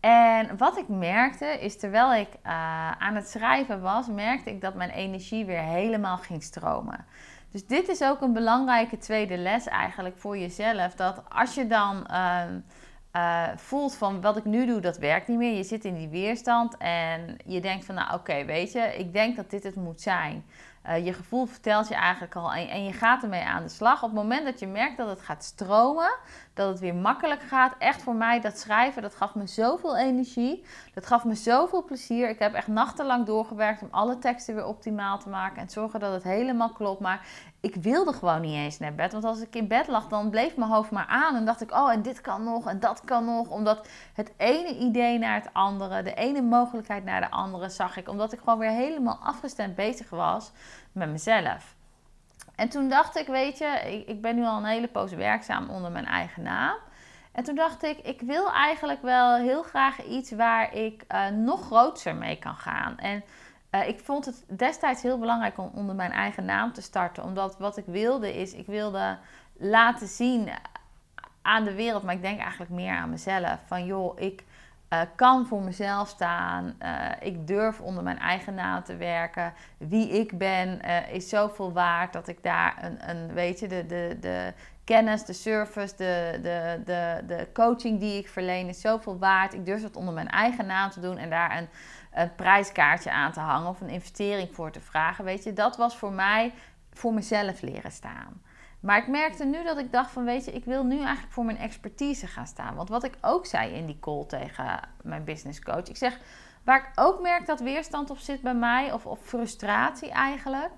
En 0.00 0.56
wat 0.56 0.76
ik 0.78 0.88
merkte 0.88 1.46
is, 1.46 1.78
terwijl 1.78 2.14
ik 2.14 2.28
uh, 2.28 2.90
aan 2.90 3.14
het 3.14 3.28
schrijven 3.28 3.80
was, 3.80 4.08
merkte 4.08 4.50
ik 4.50 4.60
dat 4.60 4.74
mijn 4.74 4.90
energie 4.90 5.44
weer 5.44 5.62
helemaal 5.62 6.16
ging 6.16 6.42
stromen. 6.42 7.04
Dus 7.50 7.66
dit 7.66 7.88
is 7.88 8.02
ook 8.02 8.20
een 8.20 8.32
belangrijke 8.32 8.98
tweede 8.98 9.36
les 9.36 9.66
eigenlijk 9.66 10.18
voor 10.18 10.38
jezelf. 10.38 10.94
Dat 10.94 11.22
als 11.28 11.54
je 11.54 11.66
dan 11.66 12.06
uh, 12.10 12.42
uh, 13.16 13.48
voelt 13.56 13.94
van 13.94 14.20
wat 14.20 14.36
ik 14.36 14.44
nu 14.44 14.66
doe, 14.66 14.80
dat 14.80 14.98
werkt 14.98 15.28
niet 15.28 15.38
meer. 15.38 15.56
Je 15.56 15.64
zit 15.64 15.84
in 15.84 15.94
die 15.94 16.08
weerstand 16.08 16.76
en 16.76 17.36
je 17.44 17.60
denkt 17.60 17.84
van 17.84 17.94
nou 17.94 18.14
oké, 18.14 18.44
weet 18.44 18.72
je, 18.72 18.80
ik 18.98 19.12
denk 19.12 19.36
dat 19.36 19.50
dit 19.50 19.62
het 19.62 19.74
moet 19.74 20.00
zijn. 20.00 20.44
Uh, 20.88 21.04
je 21.04 21.12
gevoel 21.12 21.46
vertelt 21.46 21.88
je 21.88 21.94
eigenlijk 21.94 22.36
al 22.36 22.52
en, 22.52 22.68
en, 22.68 22.84
je 22.84 22.92
gaat 22.92 23.22
ermee 23.22 23.44
aan 23.44 23.62
de 23.62 23.68
slag. 23.68 24.02
Op 24.02 24.08
het 24.08 24.18
moment 24.18 24.44
dat 24.44 24.60
je 24.60 24.66
merkt 24.66 24.96
dat 24.96 25.08
het 25.08 25.20
gaat 25.20 25.44
stromen, 25.44 26.14
dat 26.54 26.68
het 26.68 26.80
weer 26.80 26.94
makkelijk 26.94 27.42
gaat. 27.42 27.74
Echt 27.78 28.02
voor 28.02 28.14
mij, 28.14 28.40
dat 28.40 28.58
schrijven, 28.58 29.02
dat 29.02 29.14
gaf 29.14 29.34
me 29.34 29.46
zoveel 29.46 29.96
energie. 29.96 30.64
Dat 30.94 31.06
gaf 31.06 31.24
me 31.24 31.34
zoveel 31.34 31.84
plezier. 31.84 32.28
Ik 32.28 32.38
heb 32.38 32.54
echt 32.54 32.66
nachtenlang 32.66 33.26
doorgewerkt 33.26 33.82
om 33.82 33.88
alle 33.90 34.18
teksten 34.18 34.54
weer 34.54 34.66
optimaal 34.66 35.18
te 35.18 35.28
maken. 35.28 35.62
En 35.62 35.70
zorgen 35.70 36.00
dat 36.00 36.12
het 36.12 36.22
helemaal 36.22 36.72
klopt. 36.72 37.00
Maar 37.00 37.26
ik 37.62 37.74
wilde 37.74 38.12
gewoon 38.12 38.40
niet 38.40 38.54
eens 38.54 38.78
naar 38.78 38.94
bed. 38.94 39.12
Want 39.12 39.24
als 39.24 39.40
ik 39.40 39.54
in 39.54 39.68
bed 39.68 39.86
lag, 39.86 40.08
dan 40.08 40.30
bleef 40.30 40.56
mijn 40.56 40.70
hoofd 40.70 40.90
maar 40.90 41.06
aan. 41.06 41.36
En 41.36 41.44
dacht 41.44 41.60
ik, 41.60 41.72
oh, 41.72 41.92
en 41.92 42.02
dit 42.02 42.20
kan 42.20 42.44
nog 42.44 42.68
en 42.68 42.80
dat 42.80 43.04
kan 43.04 43.24
nog. 43.24 43.48
Omdat 43.48 43.88
het 44.14 44.32
ene 44.36 44.78
idee 44.78 45.18
naar 45.18 45.34
het 45.34 45.48
andere, 45.52 46.02
de 46.02 46.14
ene 46.14 46.42
mogelijkheid 46.42 47.04
naar 47.04 47.20
de 47.20 47.30
andere 47.30 47.68
zag 47.68 47.96
ik. 47.96 48.08
Omdat 48.08 48.32
ik 48.32 48.38
gewoon 48.38 48.58
weer 48.58 48.70
helemaal 48.70 49.18
afgestemd 49.22 49.74
bezig 49.74 50.10
was 50.10 50.50
met 50.92 51.10
mezelf. 51.10 51.74
En 52.54 52.68
toen 52.68 52.88
dacht 52.88 53.16
ik, 53.16 53.26
weet 53.26 53.58
je, 53.58 53.66
ik, 53.66 54.08
ik 54.08 54.22
ben 54.22 54.36
nu 54.36 54.44
al 54.44 54.56
een 54.56 54.64
hele 54.64 54.88
poos 54.88 55.12
werkzaam 55.12 55.68
onder 55.68 55.90
mijn 55.90 56.06
eigen 56.06 56.42
naam. 56.42 56.76
En 57.32 57.44
toen 57.44 57.54
dacht 57.54 57.82
ik, 57.82 57.98
ik 57.98 58.20
wil 58.20 58.52
eigenlijk 58.52 59.02
wel 59.02 59.36
heel 59.36 59.62
graag 59.62 60.04
iets 60.04 60.30
waar 60.30 60.74
ik 60.74 61.04
uh, 61.08 61.28
nog 61.28 61.64
groter 61.64 62.14
mee 62.14 62.36
kan 62.36 62.56
gaan. 62.56 62.98
En 62.98 63.24
uh, 63.74 63.88
ik 63.88 64.00
vond 64.00 64.24
het 64.24 64.44
destijds 64.46 65.02
heel 65.02 65.18
belangrijk 65.18 65.58
om 65.58 65.70
onder 65.74 65.94
mijn 65.94 66.12
eigen 66.12 66.44
naam 66.44 66.72
te 66.72 66.82
starten. 66.82 67.24
Omdat 67.24 67.58
wat 67.58 67.76
ik 67.76 67.86
wilde 67.86 68.34
is, 68.40 68.52
ik 68.52 68.66
wilde 68.66 69.18
laten 69.52 70.08
zien 70.08 70.50
aan 71.42 71.64
de 71.64 71.74
wereld, 71.74 72.02
maar 72.02 72.14
ik 72.14 72.22
denk 72.22 72.40
eigenlijk 72.40 72.70
meer 72.70 72.94
aan 72.94 73.10
mezelf. 73.10 73.58
Van 73.66 73.84
joh, 73.86 74.20
ik 74.20 74.44
uh, 74.92 75.00
kan 75.16 75.46
voor 75.46 75.62
mezelf 75.62 76.08
staan. 76.08 76.74
Uh, 76.82 77.08
ik 77.20 77.46
durf 77.46 77.80
onder 77.80 78.02
mijn 78.02 78.18
eigen 78.18 78.54
naam 78.54 78.82
te 78.82 78.96
werken. 78.96 79.52
Wie 79.78 80.08
ik 80.08 80.38
ben 80.38 80.80
is 81.10 81.28
zoveel 81.28 81.72
waard 81.72 82.12
dat 82.12 82.28
ik 82.28 82.42
daar 82.42 82.78
een, 82.80 83.10
een 83.10 83.32
weet 83.32 83.58
je, 83.60 83.66
de, 83.66 83.86
de, 83.86 84.16
de 84.20 84.52
kennis, 84.84 85.24
de 85.24 85.32
service, 85.32 85.96
de, 85.96 86.38
de, 86.42 86.80
de, 86.84 87.22
de 87.26 87.48
coaching 87.52 88.00
die 88.00 88.18
ik 88.18 88.28
verleen 88.28 88.68
is 88.68 88.80
zoveel 88.80 89.18
waard. 89.18 89.54
Ik 89.54 89.66
durf 89.66 89.82
het 89.82 89.96
onder 89.96 90.14
mijn 90.14 90.28
eigen 90.28 90.66
naam 90.66 90.90
te 90.90 91.00
doen 91.00 91.16
en 91.16 91.30
daar 91.30 91.58
een, 91.58 91.68
een 92.14 92.34
prijskaartje 92.34 93.10
aan 93.10 93.32
te 93.32 93.40
hangen 93.40 93.68
of 93.68 93.80
een 93.80 93.88
investering 93.88 94.54
voor 94.54 94.70
te 94.70 94.80
vragen. 94.80 95.24
Weet 95.24 95.44
je, 95.44 95.52
dat 95.52 95.76
was 95.76 95.96
voor 95.96 96.12
mij 96.12 96.52
voor 96.92 97.14
mezelf 97.14 97.60
leren 97.60 97.92
staan. 97.92 98.42
Maar 98.80 98.98
ik 98.98 99.08
merkte 99.08 99.44
nu 99.44 99.64
dat 99.64 99.78
ik 99.78 99.92
dacht 99.92 100.10
van, 100.10 100.24
weet 100.24 100.44
je, 100.44 100.52
ik 100.52 100.64
wil 100.64 100.84
nu 100.84 100.96
eigenlijk 100.96 101.32
voor 101.32 101.44
mijn 101.44 101.58
expertise 101.58 102.26
gaan 102.26 102.46
staan. 102.46 102.74
Want 102.74 102.88
wat 102.88 103.04
ik 103.04 103.16
ook 103.20 103.46
zei 103.46 103.72
in 103.72 103.86
die 103.86 103.98
call 104.00 104.24
tegen 104.26 104.80
mijn 105.02 105.24
business 105.24 105.60
coach. 105.60 105.88
Ik 105.88 105.96
zeg, 105.96 106.18
waar 106.64 106.78
ik 106.78 106.90
ook 106.94 107.20
merk 107.20 107.46
dat 107.46 107.60
weerstand 107.60 108.10
op 108.10 108.18
zit 108.18 108.40
bij 108.40 108.54
mij, 108.54 108.92
of, 108.92 109.06
of 109.06 109.20
frustratie 109.20 110.10
eigenlijk, 110.10 110.72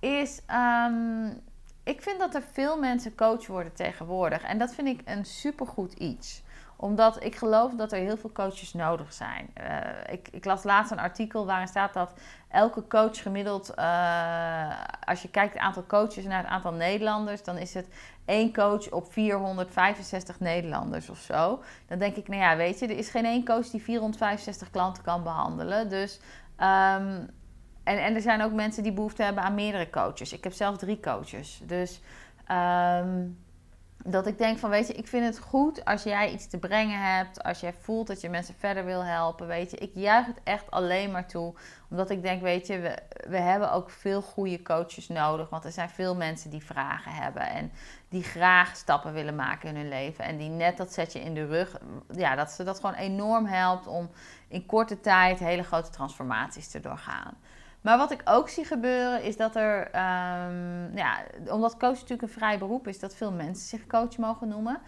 is, 0.00 0.42
um, 0.86 1.40
ik 1.84 2.02
vind 2.02 2.18
dat 2.18 2.34
er 2.34 2.42
veel 2.52 2.78
mensen 2.78 3.14
coach 3.14 3.46
worden 3.46 3.74
tegenwoordig. 3.74 4.42
En 4.42 4.58
dat 4.58 4.74
vind 4.74 4.88
ik 4.88 5.00
een 5.04 5.24
supergoed 5.24 5.92
iets 5.92 6.42
omdat 6.80 7.24
ik 7.24 7.36
geloof 7.36 7.74
dat 7.74 7.92
er 7.92 7.98
heel 7.98 8.16
veel 8.16 8.32
coaches 8.32 8.72
nodig 8.72 9.12
zijn. 9.12 9.50
Uh, 9.60 10.12
ik, 10.12 10.28
ik, 10.32 10.44
las 10.44 10.62
laatst 10.62 10.92
een 10.92 10.98
artikel 10.98 11.46
waarin 11.46 11.68
staat 11.68 11.94
dat 11.94 12.12
elke 12.48 12.86
coach 12.86 13.22
gemiddeld, 13.22 13.72
uh, 13.78 14.70
als 15.04 15.22
je 15.22 15.30
kijkt 15.30 15.52
het 15.52 15.62
aantal 15.62 15.86
coaches 15.86 16.24
naar 16.24 16.42
het 16.42 16.50
aantal 16.50 16.72
Nederlanders, 16.72 17.42
dan 17.44 17.56
is 17.56 17.74
het 17.74 17.88
één 18.24 18.52
coach 18.52 18.90
op 18.90 19.12
465 19.12 20.40
Nederlanders 20.40 21.10
of 21.10 21.18
zo. 21.18 21.62
Dan 21.86 21.98
denk 21.98 22.16
ik, 22.16 22.28
nou 22.28 22.40
ja, 22.40 22.56
weet 22.56 22.78
je, 22.78 22.86
er 22.86 22.98
is 22.98 23.10
geen 23.10 23.24
één 23.24 23.44
coach 23.44 23.66
die 23.66 23.82
465 23.82 24.70
klanten 24.70 25.02
kan 25.02 25.22
behandelen. 25.22 25.88
Dus. 25.88 26.20
Um, 26.58 27.28
en, 27.84 28.02
en 28.02 28.14
er 28.14 28.20
zijn 28.20 28.42
ook 28.42 28.52
mensen 28.52 28.82
die 28.82 28.92
behoefte 28.92 29.22
hebben 29.22 29.42
aan 29.42 29.54
meerdere 29.54 29.90
coaches. 29.90 30.32
Ik 30.32 30.44
heb 30.44 30.52
zelf 30.52 30.76
drie 30.76 31.00
coaches. 31.00 31.60
Dus. 31.64 32.00
Um, 32.50 33.38
dat 34.04 34.26
ik 34.26 34.38
denk 34.38 34.58
van, 34.58 34.70
weet 34.70 34.86
je, 34.86 34.92
ik 34.92 35.06
vind 35.06 35.24
het 35.24 35.38
goed 35.38 35.84
als 35.84 36.02
jij 36.02 36.32
iets 36.32 36.48
te 36.48 36.58
brengen 36.58 37.14
hebt. 37.14 37.42
Als 37.42 37.60
jij 37.60 37.72
voelt 37.72 38.06
dat 38.06 38.20
je 38.20 38.28
mensen 38.28 38.54
verder 38.54 38.84
wil 38.84 39.04
helpen, 39.04 39.46
weet 39.46 39.70
je. 39.70 39.76
Ik 39.76 39.90
juich 39.94 40.26
het 40.26 40.40
echt 40.44 40.70
alleen 40.70 41.10
maar 41.10 41.26
toe. 41.26 41.54
Omdat 41.90 42.10
ik 42.10 42.22
denk, 42.22 42.42
weet 42.42 42.66
je, 42.66 42.78
we, 42.78 42.98
we 43.28 43.36
hebben 43.36 43.72
ook 43.72 43.90
veel 43.90 44.22
goede 44.22 44.62
coaches 44.62 45.08
nodig. 45.08 45.48
Want 45.48 45.64
er 45.64 45.72
zijn 45.72 45.90
veel 45.90 46.16
mensen 46.16 46.50
die 46.50 46.64
vragen 46.64 47.12
hebben. 47.12 47.48
En 47.48 47.72
die 48.08 48.22
graag 48.22 48.76
stappen 48.76 49.12
willen 49.12 49.36
maken 49.36 49.68
in 49.68 49.76
hun 49.76 49.88
leven. 49.88 50.24
En 50.24 50.36
die 50.36 50.50
net 50.50 50.76
dat 50.76 50.92
zetje 50.92 51.20
in 51.20 51.34
de 51.34 51.46
rug, 51.46 51.78
ja, 52.10 52.34
dat 52.34 52.50
ze 52.50 52.64
dat 52.64 52.80
gewoon 52.80 52.94
enorm 52.94 53.46
helpt 53.46 53.86
om 53.86 54.10
in 54.48 54.66
korte 54.66 55.00
tijd 55.00 55.38
hele 55.38 55.62
grote 55.62 55.90
transformaties 55.90 56.68
te 56.68 56.80
doorgaan. 56.80 57.36
Maar 57.80 57.98
wat 57.98 58.10
ik 58.10 58.22
ook 58.24 58.48
zie 58.48 58.64
gebeuren 58.64 59.22
is 59.22 59.36
dat 59.36 59.56
er, 59.56 59.90
ehm, 59.90 60.96
ja, 60.96 61.22
omdat 61.48 61.76
coach 61.76 61.92
natuurlijk 61.92 62.22
een 62.22 62.28
vrij 62.28 62.58
beroep 62.58 62.88
is, 62.88 62.98
dat 62.98 63.14
veel 63.14 63.32
mensen 63.32 63.68
zich 63.68 63.86
coach 63.86 64.16
mogen 64.16 64.48
noemen. 64.48 64.80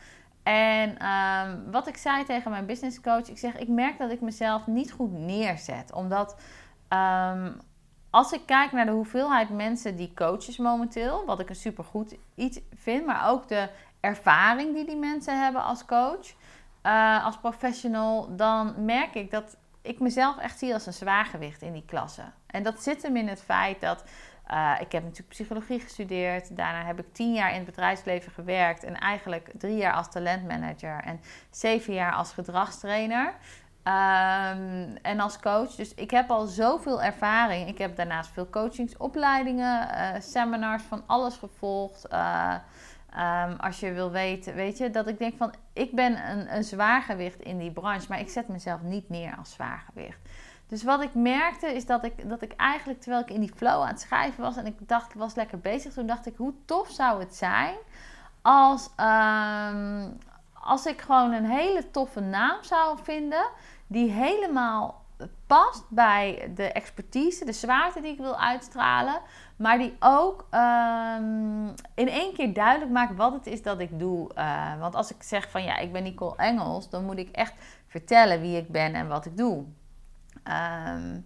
En 0.43 0.99
ehm, 0.99 1.71
wat 1.71 1.87
ik 1.87 1.97
zei 1.97 2.25
tegen 2.25 2.51
mijn 2.51 2.67
business 2.67 3.01
coach, 3.01 3.29
ik 3.29 3.39
zeg, 3.39 3.59
ik 3.59 3.69
merk 3.69 3.99
dat 3.99 4.11
ik 4.11 4.21
mezelf 4.21 4.67
niet 4.67 4.93
goed 4.93 5.13
neerzet. 5.13 5.93
Omdat 5.93 6.37
ehm, 6.89 7.53
als 8.11 8.33
ik 8.33 8.47
kijk 8.47 8.73
naar 8.73 8.87
de 8.87 8.93
hoeveelheid 8.93 9.49
mensen 9.49 9.97
die 9.97 10.13
coaches 10.15 10.57
momenteel, 10.57 11.25
wat 11.25 11.41
ik 11.41 11.49
een 11.49 11.55
supergoed 11.55 12.17
iets 12.35 12.61
vind, 12.75 13.07
maar 13.07 13.29
ook 13.31 13.49
de 13.49 13.69
ervaring 14.01 14.75
die 14.75 14.85
die 14.85 14.97
mensen 14.97 15.43
hebben 15.43 15.65
als 15.65 15.85
coach, 15.85 16.35
uh, 16.83 17.25
als 17.25 17.39
professional, 17.39 18.37
dan 18.37 18.85
merk 18.85 19.15
ik 19.15 19.31
dat 19.31 19.57
ik 19.83 20.01
mezelf 20.01 20.39
echt 20.39 20.59
zie 20.59 20.75
als 20.75 20.87
een 20.87 20.93
zwaargewicht 20.93 21.63
in 21.63 21.73
die 21.73 21.85
klasse. 21.87 22.23
En 22.53 22.63
dat 22.63 22.83
zit 22.83 23.03
hem 23.03 23.17
in 23.17 23.29
het 23.29 23.43
feit 23.43 23.81
dat 23.81 24.05
uh, 24.51 24.75
ik 24.81 24.93
heb 24.93 25.03
natuurlijk 25.03 25.29
psychologie 25.29 25.81
gestudeerd. 25.81 26.57
Daarna 26.57 26.85
heb 26.85 26.99
ik 26.99 27.13
tien 27.13 27.33
jaar 27.33 27.51
in 27.51 27.57
het 27.57 27.65
bedrijfsleven 27.65 28.33
gewerkt. 28.33 28.85
En 28.85 28.99
eigenlijk 28.99 29.51
drie 29.59 29.77
jaar 29.77 29.93
als 29.93 30.11
talentmanager 30.11 31.01
en 31.05 31.21
zeven 31.51 31.95
jaar 31.95 32.13
als 32.13 32.33
gedragstrainer. 32.33 33.35
Um, 33.85 34.97
en 35.03 35.21
als 35.21 35.41
coach. 35.41 35.75
Dus 35.75 35.95
ik 35.95 36.11
heb 36.11 36.31
al 36.31 36.47
zoveel 36.47 37.03
ervaring. 37.03 37.69
Ik 37.69 37.79
heb 37.79 37.97
daarnaast 37.97 38.31
veel 38.31 38.51
coachingsopleidingen, 38.51 39.89
uh, 39.95 40.21
seminars 40.21 40.83
van 40.83 41.03
alles 41.07 41.37
gevolgd. 41.37 42.07
Uh, 42.13 42.55
um, 43.17 43.57
als 43.57 43.81
je 43.81 43.93
wil 43.93 44.11
weten, 44.11 44.55
weet 44.55 44.79
je, 44.79 44.91
dat 44.91 45.09
ik 45.09 45.19
denk 45.19 45.37
van 45.37 45.55
ik 45.73 45.95
ben 45.95 46.31
een, 46.31 46.55
een 46.55 46.65
zwaargewicht 46.65 47.41
in 47.41 47.59
die 47.59 47.73
branche, 47.73 48.07
maar 48.09 48.21
ik 48.21 48.31
zet 48.31 48.49
mezelf 48.49 48.83
niet 48.83 49.09
neer 49.09 49.37
als 49.37 49.53
zwaargewicht. 49.53 50.21
Dus 50.73 50.83
wat 50.83 51.03
ik 51.03 51.15
merkte 51.15 51.75
is 51.75 51.87
dat 51.87 52.05
ik, 52.05 52.29
dat 52.29 52.43
ik 52.43 52.53
eigenlijk, 52.53 53.01
terwijl 53.01 53.23
ik 53.23 53.31
in 53.31 53.41
die 53.41 53.53
flow 53.57 53.81
aan 53.81 53.87
het 53.87 54.01
schrijven 54.01 54.43
was 54.43 54.57
en 54.57 54.67
ik 54.67 54.89
dacht, 54.89 55.15
ik 55.15 55.21
was 55.21 55.35
lekker 55.35 55.59
bezig, 55.59 55.93
toen 55.93 56.07
dacht 56.07 56.27
ik, 56.27 56.37
hoe 56.37 56.53
tof 56.65 56.91
zou 56.91 57.21
het 57.21 57.35
zijn 57.35 57.75
als, 58.43 58.91
um, 58.97 60.19
als 60.53 60.87
ik 60.87 61.01
gewoon 61.01 61.33
een 61.33 61.45
hele 61.45 61.91
toffe 61.91 62.21
naam 62.21 62.63
zou 62.63 62.99
vinden, 63.03 63.45
die 63.87 64.11
helemaal 64.11 65.05
past 65.47 65.85
bij 65.89 66.53
de 66.55 66.73
expertise, 66.73 67.45
de 67.45 67.53
zwaarte 67.53 68.01
die 68.01 68.13
ik 68.13 68.19
wil 68.19 68.41
uitstralen, 68.41 69.21
maar 69.57 69.79
die 69.79 69.97
ook 70.01 70.47
um, 70.51 71.75
in 71.95 72.09
één 72.09 72.35
keer 72.35 72.55
duidelijk 72.55 72.91
maakt 72.91 73.17
wat 73.17 73.33
het 73.33 73.47
is 73.47 73.63
dat 73.63 73.81
ik 73.81 73.99
doe. 73.99 74.31
Uh, 74.35 74.81
want 74.81 74.95
als 74.95 75.11
ik 75.11 75.23
zeg 75.23 75.51
van 75.51 75.63
ja, 75.63 75.77
ik 75.77 75.93
ben 75.93 76.03
Nicole 76.03 76.37
Engels, 76.37 76.91
dan 76.91 77.05
moet 77.05 77.19
ik 77.19 77.29
echt 77.31 77.55
vertellen 77.87 78.41
wie 78.41 78.57
ik 78.57 78.69
ben 78.69 78.95
en 78.95 79.09
wat 79.09 79.27
ik 79.27 79.37
doe. 79.37 79.65
Um, 80.49 81.25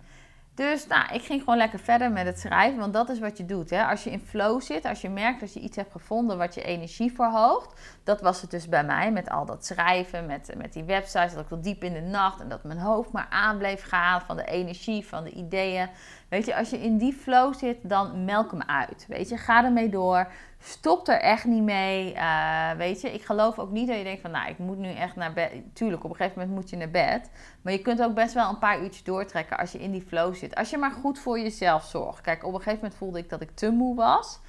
dus 0.56 0.86
nou, 0.86 1.14
ik 1.14 1.22
ging 1.22 1.40
gewoon 1.40 1.56
lekker 1.56 1.78
verder 1.78 2.10
met 2.10 2.26
het 2.26 2.40
schrijven, 2.40 2.78
want 2.78 2.92
dat 2.92 3.08
is 3.08 3.18
wat 3.18 3.36
je 3.36 3.44
doet. 3.44 3.70
Hè? 3.70 3.84
Als 3.84 4.04
je 4.04 4.10
in 4.10 4.20
flow 4.20 4.60
zit, 4.60 4.84
als 4.84 5.00
je 5.00 5.08
merkt 5.08 5.40
dat 5.40 5.54
je 5.54 5.60
iets 5.60 5.76
hebt 5.76 5.92
gevonden 5.92 6.38
wat 6.38 6.54
je 6.54 6.62
energie 6.62 7.12
verhoogt. 7.12 7.80
Dat 8.04 8.20
was 8.20 8.40
het 8.40 8.50
dus 8.50 8.68
bij 8.68 8.84
mij 8.84 9.12
met 9.12 9.30
al 9.30 9.46
dat 9.46 9.66
schrijven, 9.66 10.26
met, 10.26 10.54
met 10.56 10.72
die 10.72 10.84
websites, 10.84 11.32
dat 11.32 11.42
ik 11.42 11.48
tot 11.48 11.64
diep 11.64 11.82
in 11.82 11.92
de 11.92 12.00
nacht 12.00 12.40
en 12.40 12.48
dat 12.48 12.64
mijn 12.64 12.78
hoofd 12.78 13.12
maar 13.12 13.26
aan 13.30 13.58
bleef 13.58 13.82
gaan 13.82 14.20
van 14.20 14.36
de 14.36 14.44
energie, 14.44 15.06
van 15.06 15.24
de 15.24 15.30
ideeën. 15.30 15.88
Weet 16.28 16.46
je, 16.46 16.56
als 16.56 16.70
je 16.70 16.82
in 16.82 16.98
die 16.98 17.12
flow 17.12 17.54
zit, 17.54 17.76
dan 17.82 18.24
melk 18.24 18.50
hem 18.50 18.62
uit. 18.62 19.04
Weet 19.08 19.28
je, 19.28 19.36
ga 19.36 19.64
ermee 19.64 19.88
door. 19.88 20.28
Stop 20.66 21.08
er 21.08 21.20
echt 21.20 21.44
niet 21.44 21.62
mee. 21.62 22.14
Uh, 22.14 22.70
weet 22.70 23.00
je, 23.00 23.12
ik 23.12 23.24
geloof 23.24 23.58
ook 23.58 23.70
niet 23.70 23.88
dat 23.88 23.96
je 23.96 24.04
denkt 24.04 24.20
van, 24.20 24.30
nou, 24.30 24.48
ik 24.48 24.58
moet 24.58 24.78
nu 24.78 24.92
echt 24.92 25.16
naar 25.16 25.32
bed. 25.32 25.52
Tuurlijk, 25.72 26.04
op 26.04 26.10
een 26.10 26.16
gegeven 26.16 26.38
moment 26.38 26.56
moet 26.56 26.70
je 26.70 26.76
naar 26.76 26.90
bed. 26.90 27.30
Maar 27.62 27.72
je 27.72 27.78
kunt 27.82 28.02
ook 28.02 28.14
best 28.14 28.34
wel 28.34 28.48
een 28.48 28.58
paar 28.58 28.80
uurtjes 28.80 29.04
doortrekken 29.04 29.58
als 29.58 29.72
je 29.72 29.78
in 29.78 29.90
die 29.90 30.06
flow 30.06 30.34
zit. 30.34 30.54
Als 30.54 30.70
je 30.70 30.78
maar 30.78 30.90
goed 30.90 31.18
voor 31.18 31.38
jezelf 31.38 31.84
zorgt. 31.84 32.20
Kijk, 32.20 32.44
op 32.44 32.52
een 32.52 32.58
gegeven 32.58 32.80
moment 32.80 32.94
voelde 32.94 33.18
ik 33.18 33.28
dat 33.28 33.40
ik 33.40 33.50
te 33.50 33.70
moe 33.70 33.94
was. 33.94 34.40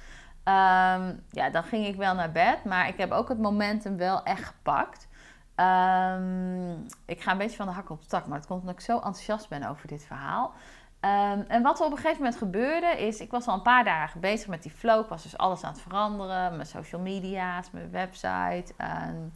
Um, 0.44 1.24
ja, 1.30 1.50
dan 1.52 1.62
ging 1.62 1.86
ik 1.86 1.96
wel 1.96 2.14
naar 2.14 2.32
bed. 2.32 2.64
Maar 2.64 2.88
ik 2.88 2.96
heb 2.96 3.10
ook 3.10 3.28
het 3.28 3.38
momentum 3.38 3.96
wel 3.96 4.22
echt 4.22 4.44
gepakt. 4.44 5.08
Um, 5.56 6.86
ik 7.06 7.22
ga 7.22 7.32
een 7.32 7.38
beetje 7.38 7.56
van 7.56 7.66
de 7.66 7.72
hak 7.72 7.90
op 7.90 8.00
de 8.00 8.08
tak. 8.08 8.26
Maar 8.26 8.38
het 8.38 8.46
komt 8.46 8.60
omdat 8.60 8.74
ik 8.74 8.80
zo 8.80 8.94
enthousiast 8.94 9.48
ben 9.48 9.68
over 9.68 9.88
dit 9.88 10.04
verhaal. 10.04 10.52
Um, 11.00 11.44
en 11.48 11.62
wat 11.62 11.80
er 11.80 11.86
op 11.86 11.90
een 11.90 11.96
gegeven 11.96 12.22
moment 12.22 12.36
gebeurde 12.36 12.86
is, 12.86 13.20
ik 13.20 13.30
was 13.30 13.46
al 13.46 13.54
een 13.54 13.62
paar 13.62 13.84
dagen 13.84 14.20
bezig 14.20 14.48
met 14.48 14.62
die 14.62 14.72
flow. 14.72 15.00
Ik 15.00 15.08
was 15.08 15.22
dus 15.22 15.38
alles 15.38 15.64
aan 15.64 15.72
het 15.72 15.80
veranderen. 15.80 16.56
Mijn 16.56 16.66
social 16.66 17.00
media's, 17.00 17.70
mijn 17.70 17.90
website, 17.90 18.72
um, 18.78 19.32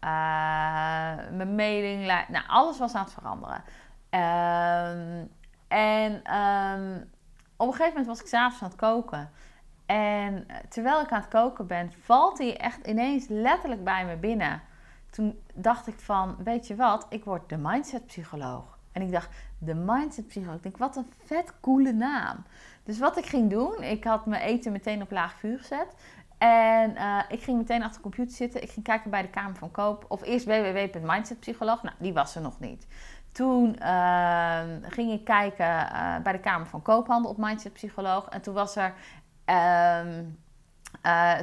uh, 0.00 0.10
mijn 1.30 1.54
mailinglijst. 1.54 2.28
Nou, 2.28 2.44
alles 2.46 2.78
was 2.78 2.94
aan 2.94 3.04
het 3.04 3.12
veranderen. 3.12 3.64
Um, 4.10 5.30
en 5.68 6.14
op 7.56 7.66
een 7.66 7.74
gegeven 7.74 7.88
moment 7.88 8.06
was 8.06 8.20
ik 8.20 8.26
s'avonds 8.26 8.62
aan 8.62 8.68
het 8.68 8.78
koken. 8.78 9.30
En 9.86 10.46
terwijl 10.68 11.00
ik 11.00 11.12
aan 11.12 11.20
het 11.20 11.28
koken 11.28 11.66
ben, 11.66 11.92
valt 12.00 12.38
hij 12.38 12.56
echt 12.56 12.86
ineens 12.86 13.26
letterlijk 13.28 13.84
bij 13.84 14.04
me 14.04 14.16
binnen. 14.16 14.62
Toen 15.10 15.42
dacht 15.54 15.86
ik 15.86 15.98
van, 15.98 16.36
weet 16.38 16.66
je 16.66 16.76
wat, 16.76 17.06
ik 17.08 17.24
word 17.24 17.48
de 17.48 17.56
mindset 17.56 18.06
psycholoog. 18.06 18.78
En 18.92 19.02
ik 19.02 19.12
dacht, 19.12 19.28
de 19.58 19.74
Mindset 19.74 20.26
Psycholoog. 20.26 20.56
Ik 20.56 20.62
denk, 20.62 20.76
wat 20.76 20.96
een 20.96 21.12
vet 21.24 21.52
coole 21.60 21.92
naam. 21.92 22.44
Dus 22.84 22.98
wat 22.98 23.18
ik 23.18 23.26
ging 23.26 23.50
doen, 23.50 23.82
ik 23.82 24.04
had 24.04 24.26
mijn 24.26 24.42
eten 24.42 24.72
meteen 24.72 25.02
op 25.02 25.10
laag 25.10 25.32
vuur 25.32 25.58
gezet. 25.58 25.94
En 26.38 26.90
uh, 26.90 27.22
ik 27.28 27.42
ging 27.42 27.58
meteen 27.58 27.82
achter 27.82 27.96
de 27.96 28.02
computer 28.02 28.36
zitten. 28.36 28.62
Ik 28.62 28.70
ging 28.70 28.84
kijken 28.84 29.10
bij 29.10 29.22
de 29.22 29.28
Kamer 29.28 29.56
van 29.56 29.70
Koop. 29.70 30.04
Of 30.08 30.22
eerst 30.22 30.46
www.mindsetpsycholoog. 30.46 31.82
Nou, 31.82 31.96
die 31.98 32.12
was 32.12 32.34
er 32.34 32.42
nog 32.42 32.60
niet. 32.60 32.86
Toen 33.32 33.76
uh, 33.82 34.60
ging 34.82 35.12
ik 35.12 35.24
kijken 35.24 35.66
uh, 35.66 36.16
bij 36.22 36.32
de 36.32 36.40
Kamer 36.40 36.66
van 36.66 36.82
Koophandel 36.82 37.30
op 37.30 37.36
Mindset 37.36 37.72
Psycholoog. 37.72 38.28
En 38.28 38.40
toen 38.40 38.54
was 38.54 38.76
er... 38.76 38.94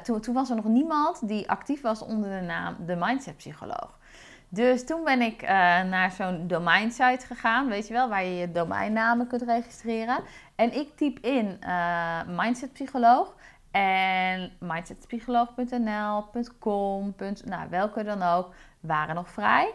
toen, 0.03 0.21
toen 0.21 0.33
was 0.33 0.49
er 0.49 0.55
nog 0.55 0.65
niemand 0.65 1.27
die 1.27 1.49
actief 1.49 1.81
was 1.81 2.01
onder 2.01 2.39
de 2.39 2.45
naam 2.45 2.75
de 2.85 2.95
Mindset 2.95 3.37
Psycholoog. 3.37 3.94
Dus 4.55 4.85
toen 4.85 5.03
ben 5.03 5.21
ik 5.21 5.41
uh, 5.41 5.49
naar 5.83 6.11
zo'n 6.11 6.47
domeinsite 6.47 7.25
gegaan, 7.25 7.67
weet 7.67 7.87
je 7.87 7.93
wel, 7.93 8.09
waar 8.09 8.23
je 8.23 8.35
je 8.35 8.51
domeinnamen 8.51 9.27
kunt 9.27 9.41
registreren. 9.41 10.23
En 10.55 10.75
ik 10.75 10.95
typ 10.95 11.19
in 11.19 11.59
uh, 11.63 12.19
mindsetpsycholoog 12.27 13.35
en 13.71 14.51
mindsetpsycholoog.nl.com, 14.59 17.15
nou 17.45 17.69
welke 17.69 18.03
dan 18.03 18.23
ook, 18.23 18.53
waren 18.79 19.15
nog 19.15 19.29
vrij. 19.29 19.73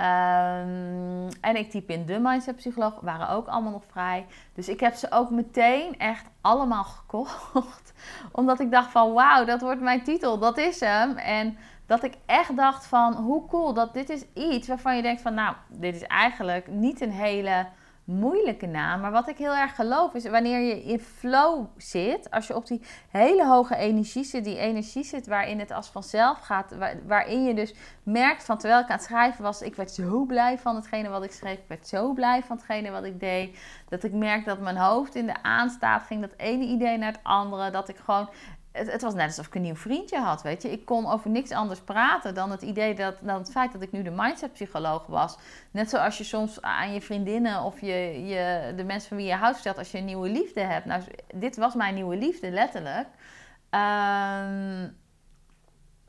Um, 0.00 1.28
en 1.40 1.56
ik 1.56 1.70
typ 1.70 1.90
in 1.90 2.06
de 2.06 2.18
mindsetpsycholoog, 2.18 3.00
waren 3.00 3.28
ook 3.28 3.46
allemaal 3.46 3.72
nog 3.72 3.84
vrij. 3.90 4.26
Dus 4.54 4.68
ik 4.68 4.80
heb 4.80 4.94
ze 4.94 5.06
ook 5.10 5.30
meteen 5.30 5.98
echt 5.98 6.24
allemaal 6.40 6.84
gekocht. 6.98 7.92
Omdat 8.32 8.60
ik 8.60 8.70
dacht 8.70 8.90
van 8.90 9.12
wauw, 9.12 9.44
dat 9.44 9.60
wordt 9.60 9.80
mijn 9.80 10.02
titel, 10.02 10.38
dat 10.38 10.58
is 10.58 10.80
hem. 10.80 11.16
En 11.16 11.58
dat 11.90 12.02
ik 12.02 12.14
echt 12.26 12.56
dacht 12.56 12.86
van 12.86 13.14
hoe 13.14 13.46
cool 13.46 13.74
dat 13.74 13.94
dit 13.94 14.10
is 14.10 14.24
iets 14.34 14.68
waarvan 14.68 14.96
je 14.96 15.02
denkt 15.02 15.22
van 15.22 15.34
nou, 15.34 15.54
dit 15.68 15.94
is 15.94 16.02
eigenlijk 16.02 16.66
niet 16.66 17.00
een 17.00 17.12
hele 17.12 17.66
moeilijke 18.04 18.66
naam. 18.66 19.00
Maar 19.00 19.10
wat 19.10 19.28
ik 19.28 19.36
heel 19.36 19.54
erg 19.54 19.74
geloof 19.74 20.14
is 20.14 20.28
wanneer 20.28 20.60
je 20.60 20.82
in 20.82 21.00
flow 21.00 21.66
zit, 21.76 22.30
als 22.30 22.46
je 22.46 22.56
op 22.56 22.66
die 22.66 22.82
hele 23.08 23.46
hoge 23.46 23.76
energie 23.76 24.24
zit, 24.24 24.44
die 24.44 24.58
energie 24.58 25.04
zit 25.04 25.26
waarin 25.26 25.58
het 25.58 25.70
als 25.70 25.88
vanzelf 25.88 26.38
gaat, 26.38 26.74
waarin 27.06 27.44
je 27.44 27.54
dus 27.54 27.74
merkt 28.02 28.44
van 28.44 28.58
terwijl 28.58 28.80
ik 28.80 28.88
aan 28.88 28.96
het 28.96 29.04
schrijven 29.04 29.42
was, 29.42 29.62
ik 29.62 29.74
werd 29.74 29.90
zo 29.90 30.24
blij 30.24 30.58
van 30.58 30.74
hetgene 30.74 31.08
wat 31.08 31.24
ik 31.24 31.32
schreef, 31.32 31.58
ik 31.58 31.68
werd 31.68 31.88
zo 31.88 32.12
blij 32.12 32.42
van 32.42 32.56
hetgene 32.56 32.90
wat 32.90 33.04
ik 33.04 33.20
deed, 33.20 33.58
dat 33.88 34.02
ik 34.02 34.12
merk 34.12 34.44
dat 34.44 34.60
mijn 34.60 34.76
hoofd 34.76 35.14
in 35.14 35.26
de 35.26 35.42
aanstaat 35.42 36.02
ging, 36.02 36.20
dat 36.20 36.34
ene 36.36 36.64
idee 36.64 36.98
naar 36.98 37.12
het 37.12 37.20
andere, 37.22 37.70
dat 37.70 37.88
ik 37.88 37.96
gewoon 37.96 38.28
het, 38.72 39.02
was 39.02 39.14
net 39.14 39.26
alsof 39.26 39.46
ik 39.46 39.54
een 39.54 39.62
nieuw 39.62 39.76
vriendje 39.76 40.18
had, 40.18 40.42
weet 40.42 40.62
je. 40.62 40.70
Ik 40.70 40.84
kon 40.84 41.06
over 41.06 41.30
niks 41.30 41.50
anders 41.50 41.80
praten 41.80 42.34
dan 42.34 42.50
het 42.50 42.62
idee 42.62 42.94
dat, 42.94 43.16
dan 43.20 43.38
het 43.38 43.50
feit 43.50 43.72
dat 43.72 43.82
ik 43.82 43.92
nu 43.92 44.02
de 44.02 44.10
mindset-psycholoog 44.10 45.06
was. 45.06 45.38
Net 45.70 45.90
zoals 45.90 46.18
je 46.18 46.24
soms 46.24 46.62
aan 46.62 46.92
je 46.92 47.00
vriendinnen 47.00 47.62
of 47.62 47.80
je, 47.80 48.26
je, 48.26 48.72
de 48.76 48.84
mensen 48.84 49.08
van 49.08 49.16
wie 49.16 49.26
je 49.26 49.34
houdt 49.34 49.54
vertelt 49.54 49.78
als 49.78 49.90
je 49.90 49.98
een 49.98 50.04
nieuwe 50.04 50.28
liefde 50.28 50.60
hebt. 50.60 50.84
Nou, 50.84 51.02
dit 51.34 51.56
was 51.56 51.74
mijn 51.74 51.94
nieuwe 51.94 52.16
liefde, 52.16 52.50
letterlijk. 52.50 53.08
Um, 53.70 54.98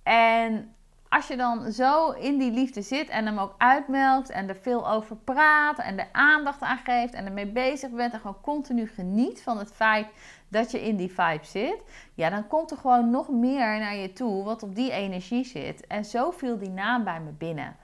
en 0.03 0.75
als 1.11 1.27
je 1.27 1.37
dan 1.37 1.71
zo 1.71 2.09
in 2.09 2.37
die 2.37 2.51
liefde 2.51 2.81
zit 2.81 3.09
en 3.09 3.25
hem 3.25 3.37
ook 3.37 3.55
uitmelkt 3.57 4.29
en 4.29 4.49
er 4.49 4.55
veel 4.55 4.89
over 4.89 5.15
praat 5.15 5.79
en 5.79 5.99
er 5.99 6.09
aandacht 6.11 6.61
aan 6.61 6.77
geeft 6.77 7.13
en 7.13 7.25
ermee 7.25 7.45
bezig 7.45 7.89
bent 7.89 8.13
en 8.13 8.19
gewoon 8.19 8.41
continu 8.41 8.87
geniet 8.87 9.41
van 9.41 9.57
het 9.57 9.71
feit 9.71 10.07
dat 10.47 10.71
je 10.71 10.81
in 10.81 10.95
die 10.95 11.11
vibe 11.11 11.45
zit, 11.45 11.83
ja, 12.13 12.29
dan 12.29 12.47
komt 12.47 12.71
er 12.71 12.77
gewoon 12.77 13.09
nog 13.09 13.29
meer 13.29 13.79
naar 13.79 13.95
je 13.95 14.13
toe 14.13 14.43
wat 14.43 14.63
op 14.63 14.75
die 14.75 14.91
energie 14.91 15.45
zit. 15.45 15.87
En 15.87 16.05
zo 16.05 16.31
viel 16.31 16.57
die 16.57 16.69
naam 16.69 17.03
bij 17.03 17.19
me 17.19 17.31
binnen. 17.31 17.75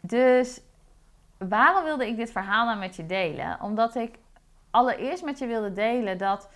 Dus 0.00 0.60
waarom 1.38 1.84
wilde 1.84 2.06
ik 2.06 2.16
dit 2.16 2.32
verhaal 2.32 2.66
nou 2.66 2.78
met 2.78 2.96
je 2.96 3.06
delen? 3.06 3.58
Omdat 3.62 3.94
ik 3.94 4.18
allereerst 4.70 5.24
met 5.24 5.38
je 5.38 5.46
wilde 5.46 5.72
delen 5.72 6.18
dat 6.18 6.48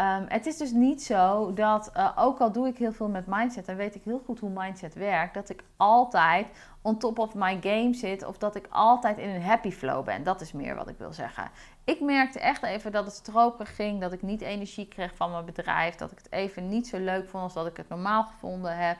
Um, 0.00 0.24
het 0.28 0.46
is 0.46 0.56
dus 0.56 0.70
niet 0.70 1.02
zo 1.02 1.52
dat, 1.52 1.90
uh, 1.96 2.10
ook 2.16 2.38
al 2.38 2.52
doe 2.52 2.66
ik 2.66 2.78
heel 2.78 2.92
veel 2.92 3.08
met 3.08 3.26
mindset 3.26 3.68
en 3.68 3.76
weet 3.76 3.94
ik 3.94 4.02
heel 4.04 4.22
goed 4.24 4.40
hoe 4.40 4.50
mindset 4.50 4.94
werkt, 4.94 5.34
dat 5.34 5.48
ik 5.48 5.62
altijd 5.76 6.46
on 6.82 6.98
top 6.98 7.18
of 7.18 7.34
my 7.34 7.58
game 7.60 7.94
zit 7.94 8.24
of 8.24 8.38
dat 8.38 8.56
ik 8.56 8.66
altijd 8.70 9.18
in 9.18 9.28
een 9.28 9.42
happy 9.42 9.70
flow 9.70 10.04
ben. 10.04 10.22
Dat 10.22 10.40
is 10.40 10.52
meer 10.52 10.74
wat 10.74 10.88
ik 10.88 10.98
wil 10.98 11.12
zeggen. 11.12 11.50
ik 11.84 12.00
merkte 12.00 12.40
echt 12.40 12.62
even 12.62 12.92
dat 12.92 13.04
het 13.04 13.14
stroperig 13.14 13.74
ging, 13.74 14.00
dat 14.00 14.12
ik 14.12 14.22
niet 14.22 14.40
energie 14.40 14.88
kreeg 14.88 15.14
van 15.14 15.30
mijn 15.30 15.44
bedrijf, 15.44 15.94
dat 15.94 16.10
ik 16.10 16.18
het 16.18 16.32
even 16.32 16.68
niet 16.68 16.86
zo 16.86 16.98
leuk 16.98 17.28
vond 17.28 17.42
als 17.42 17.54
dat 17.54 17.66
ik 17.66 17.76
het 17.76 17.88
normaal 17.88 18.24
gevonden 18.24 18.76
heb. 18.76 18.96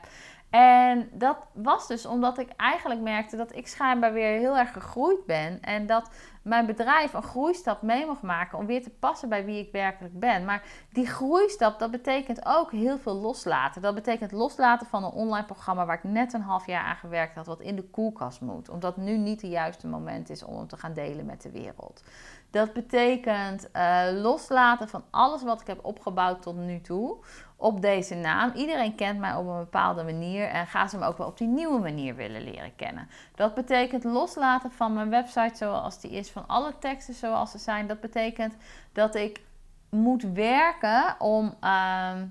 En 0.55 1.09
dat 1.11 1.37
was 1.53 1.87
dus 1.87 2.05
omdat 2.05 2.37
ik 2.37 2.49
eigenlijk 2.57 3.01
merkte 3.01 3.37
dat 3.37 3.55
ik 3.55 3.67
schijnbaar 3.67 4.13
weer 4.13 4.39
heel 4.39 4.57
erg 4.57 4.71
gegroeid 4.71 5.25
ben. 5.25 5.61
En 5.61 5.85
dat 5.85 6.09
mijn 6.41 6.65
bedrijf 6.65 7.13
een 7.13 7.23
groeistap 7.23 7.81
mee 7.81 8.05
mag 8.05 8.21
maken 8.21 8.57
om 8.57 8.65
weer 8.65 8.83
te 8.83 8.89
passen 8.89 9.29
bij 9.29 9.45
wie 9.45 9.59
ik 9.59 9.71
werkelijk 9.71 10.19
ben. 10.19 10.45
Maar 10.45 10.63
die 10.91 11.07
groeistap, 11.07 11.79
dat 11.79 11.91
betekent 11.91 12.45
ook 12.45 12.71
heel 12.71 12.97
veel 12.97 13.13
loslaten. 13.13 13.81
Dat 13.81 13.95
betekent 13.95 14.31
loslaten 14.31 14.87
van 14.87 15.03
een 15.03 15.11
online 15.11 15.45
programma 15.45 15.85
waar 15.85 15.97
ik 15.97 16.03
net 16.03 16.33
een 16.33 16.41
half 16.41 16.65
jaar 16.65 16.83
aan 16.83 16.95
gewerkt 16.95 17.35
had, 17.35 17.45
wat 17.45 17.61
in 17.61 17.75
de 17.75 17.89
koelkast 17.89 18.41
moet. 18.41 18.69
Omdat 18.69 18.97
nu 18.97 19.17
niet 19.17 19.41
het 19.41 19.51
juiste 19.51 19.87
moment 19.87 20.29
is 20.29 20.43
om 20.43 20.57
hem 20.57 20.67
te 20.67 20.77
gaan 20.77 20.93
delen 20.93 21.25
met 21.25 21.41
de 21.41 21.51
wereld. 21.51 22.03
Dat 22.49 22.73
betekent 22.73 23.69
uh, 23.73 24.03
loslaten 24.11 24.89
van 24.89 25.03
alles 25.09 25.43
wat 25.43 25.61
ik 25.61 25.67
heb 25.67 25.85
opgebouwd 25.85 26.41
tot 26.41 26.55
nu 26.55 26.81
toe 26.81 27.17
op 27.55 27.81
deze 27.81 28.15
naam. 28.15 28.51
Iedereen 28.55 28.95
kent 28.95 29.19
mij 29.19 29.35
op 29.35 29.47
een 29.47 29.59
bepaalde 29.59 30.03
manier 30.03 30.47
en 30.47 30.67
gaat 30.67 30.89
ze 30.89 30.97
me 30.97 31.05
ook 31.05 31.17
wel 31.17 31.27
op 31.27 31.37
die 31.37 31.47
nieuwe 31.47 31.79
manier 31.79 32.15
willen 32.15 32.43
leren 32.43 32.75
kennen. 32.75 33.09
Dat 33.35 33.53
betekent 33.53 34.03
loslaten 34.03 34.71
van 34.71 34.93
mijn 34.93 35.09
website 35.09 35.55
zoals 35.55 36.01
die 36.01 36.11
is, 36.11 36.31
van 36.31 36.47
alle 36.47 36.73
teksten 36.79 37.13
zoals 37.13 37.51
ze 37.51 37.57
zijn. 37.57 37.87
Dat 37.87 37.99
betekent 37.99 38.55
dat 38.91 39.15
ik 39.15 39.41
moet 39.89 40.23
werken 40.23 41.15
om 41.19 41.53
ehm, 41.59 42.25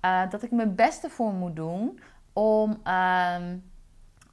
eh, 0.00 0.30
dat 0.30 0.42
ik 0.42 0.50
mijn 0.50 0.74
beste 0.74 1.10
voor 1.10 1.32
moet 1.32 1.56
doen 1.56 2.00
om, 2.32 2.80
ehm, 2.82 3.56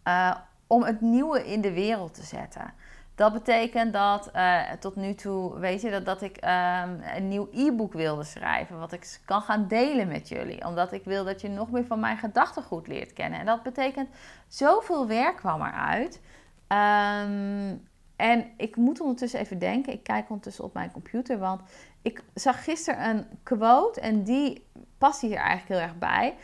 eh, 0.03 0.35
om 0.67 0.83
het 0.83 1.01
nieuwe 1.01 1.51
in 1.51 1.61
de 1.61 1.73
wereld 1.73 2.13
te 2.13 2.23
zetten. 2.23 2.73
Dat 3.15 3.33
betekent 3.33 3.93
dat 3.93 4.29
uh, 4.35 4.71
tot 4.79 4.95
nu 4.95 5.13
toe, 5.13 5.59
weet 5.59 5.81
je, 5.81 5.91
dat, 5.91 6.05
dat 6.05 6.21
ik 6.21 6.37
um, 6.43 7.01
een 7.15 7.27
nieuw 7.27 7.47
e-book 7.51 7.93
wilde 7.93 8.23
schrijven. 8.23 8.79
Wat 8.79 8.91
ik 8.91 9.19
kan 9.25 9.41
gaan 9.41 9.67
delen 9.67 10.07
met 10.07 10.27
jullie. 10.27 10.65
Omdat 10.65 10.91
ik 10.91 11.03
wil 11.03 11.23
dat 11.23 11.41
je 11.41 11.49
nog 11.49 11.71
meer 11.71 11.85
van 11.85 11.99
mijn 11.99 12.17
gedachtegoed 12.17 12.87
leert 12.87 13.13
kennen. 13.13 13.39
En 13.39 13.45
dat 13.45 13.63
betekent 13.63 14.09
zoveel 14.47 15.07
werk 15.07 15.35
kwam 15.35 15.61
eruit. 15.61 16.21
Um, 16.67 17.87
en 18.15 18.51
ik 18.57 18.75
moet 18.75 18.99
ondertussen 18.99 19.39
even 19.39 19.59
denken. 19.59 19.93
Ik 19.93 20.03
kijk 20.03 20.29
ondertussen 20.29 20.63
op 20.63 20.73
mijn 20.73 20.91
computer. 20.91 21.37
Want 21.39 21.61
ik 22.01 22.23
zag 22.33 22.63
gisteren 22.63 23.09
een 23.09 23.25
quote. 23.43 24.01
En 24.01 24.23
die 24.23 24.67
past 24.97 25.21
hier 25.21 25.37
eigenlijk 25.37 25.67
heel 25.67 25.89
erg 25.89 25.97
bij. 25.97 26.35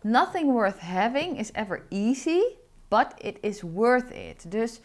Nothing 0.00 0.52
worth 0.52 0.80
having 0.80 1.38
is 1.38 1.52
ever 1.52 1.82
easy. 1.88 2.40
But 2.88 3.06
it 3.16 3.38
is 3.40 3.62
worth 3.62 4.10
it. 4.10 4.50
Dus 4.50 4.80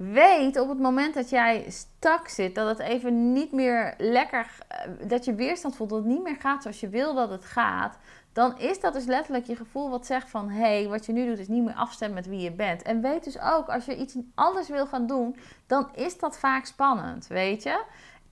weet 0.00 0.60
op 0.60 0.68
het 0.68 0.78
moment 0.78 1.14
dat 1.14 1.30
jij 1.30 1.64
stak 1.68 2.28
zit, 2.28 2.54
dat 2.54 2.68
het 2.68 2.88
even 2.88 3.32
niet 3.32 3.52
meer 3.52 3.94
lekker, 3.98 4.58
eh, 4.68 5.08
dat 5.08 5.24
je 5.24 5.34
weerstand 5.34 5.76
voelt, 5.76 5.90
dat 5.90 5.98
het 5.98 6.08
niet 6.08 6.22
meer 6.22 6.36
gaat 6.36 6.62
zoals 6.62 6.80
je 6.80 6.88
wil 6.88 7.14
dat 7.14 7.30
het 7.30 7.44
gaat, 7.44 7.98
dan 8.32 8.58
is 8.58 8.80
dat 8.80 8.92
dus 8.92 9.04
letterlijk 9.04 9.46
je 9.46 9.56
gevoel 9.56 9.90
wat 9.90 10.06
zegt 10.06 10.30
van 10.30 10.50
hé, 10.50 10.58
hey, 10.60 10.88
wat 10.88 11.06
je 11.06 11.12
nu 11.12 11.26
doet 11.26 11.38
is 11.38 11.48
niet 11.48 11.64
meer 11.64 11.74
afstemmen 11.74 12.16
met 12.16 12.26
wie 12.26 12.40
je 12.40 12.52
bent. 12.52 12.82
En 12.82 13.00
weet 13.00 13.24
dus 13.24 13.40
ook, 13.40 13.68
als 13.68 13.84
je 13.84 13.96
iets 13.96 14.16
anders 14.34 14.68
wil 14.68 14.86
gaan 14.86 15.06
doen, 15.06 15.36
dan 15.66 15.88
is 15.94 16.18
dat 16.18 16.38
vaak 16.38 16.66
spannend, 16.66 17.26
weet 17.26 17.62
je 17.62 17.84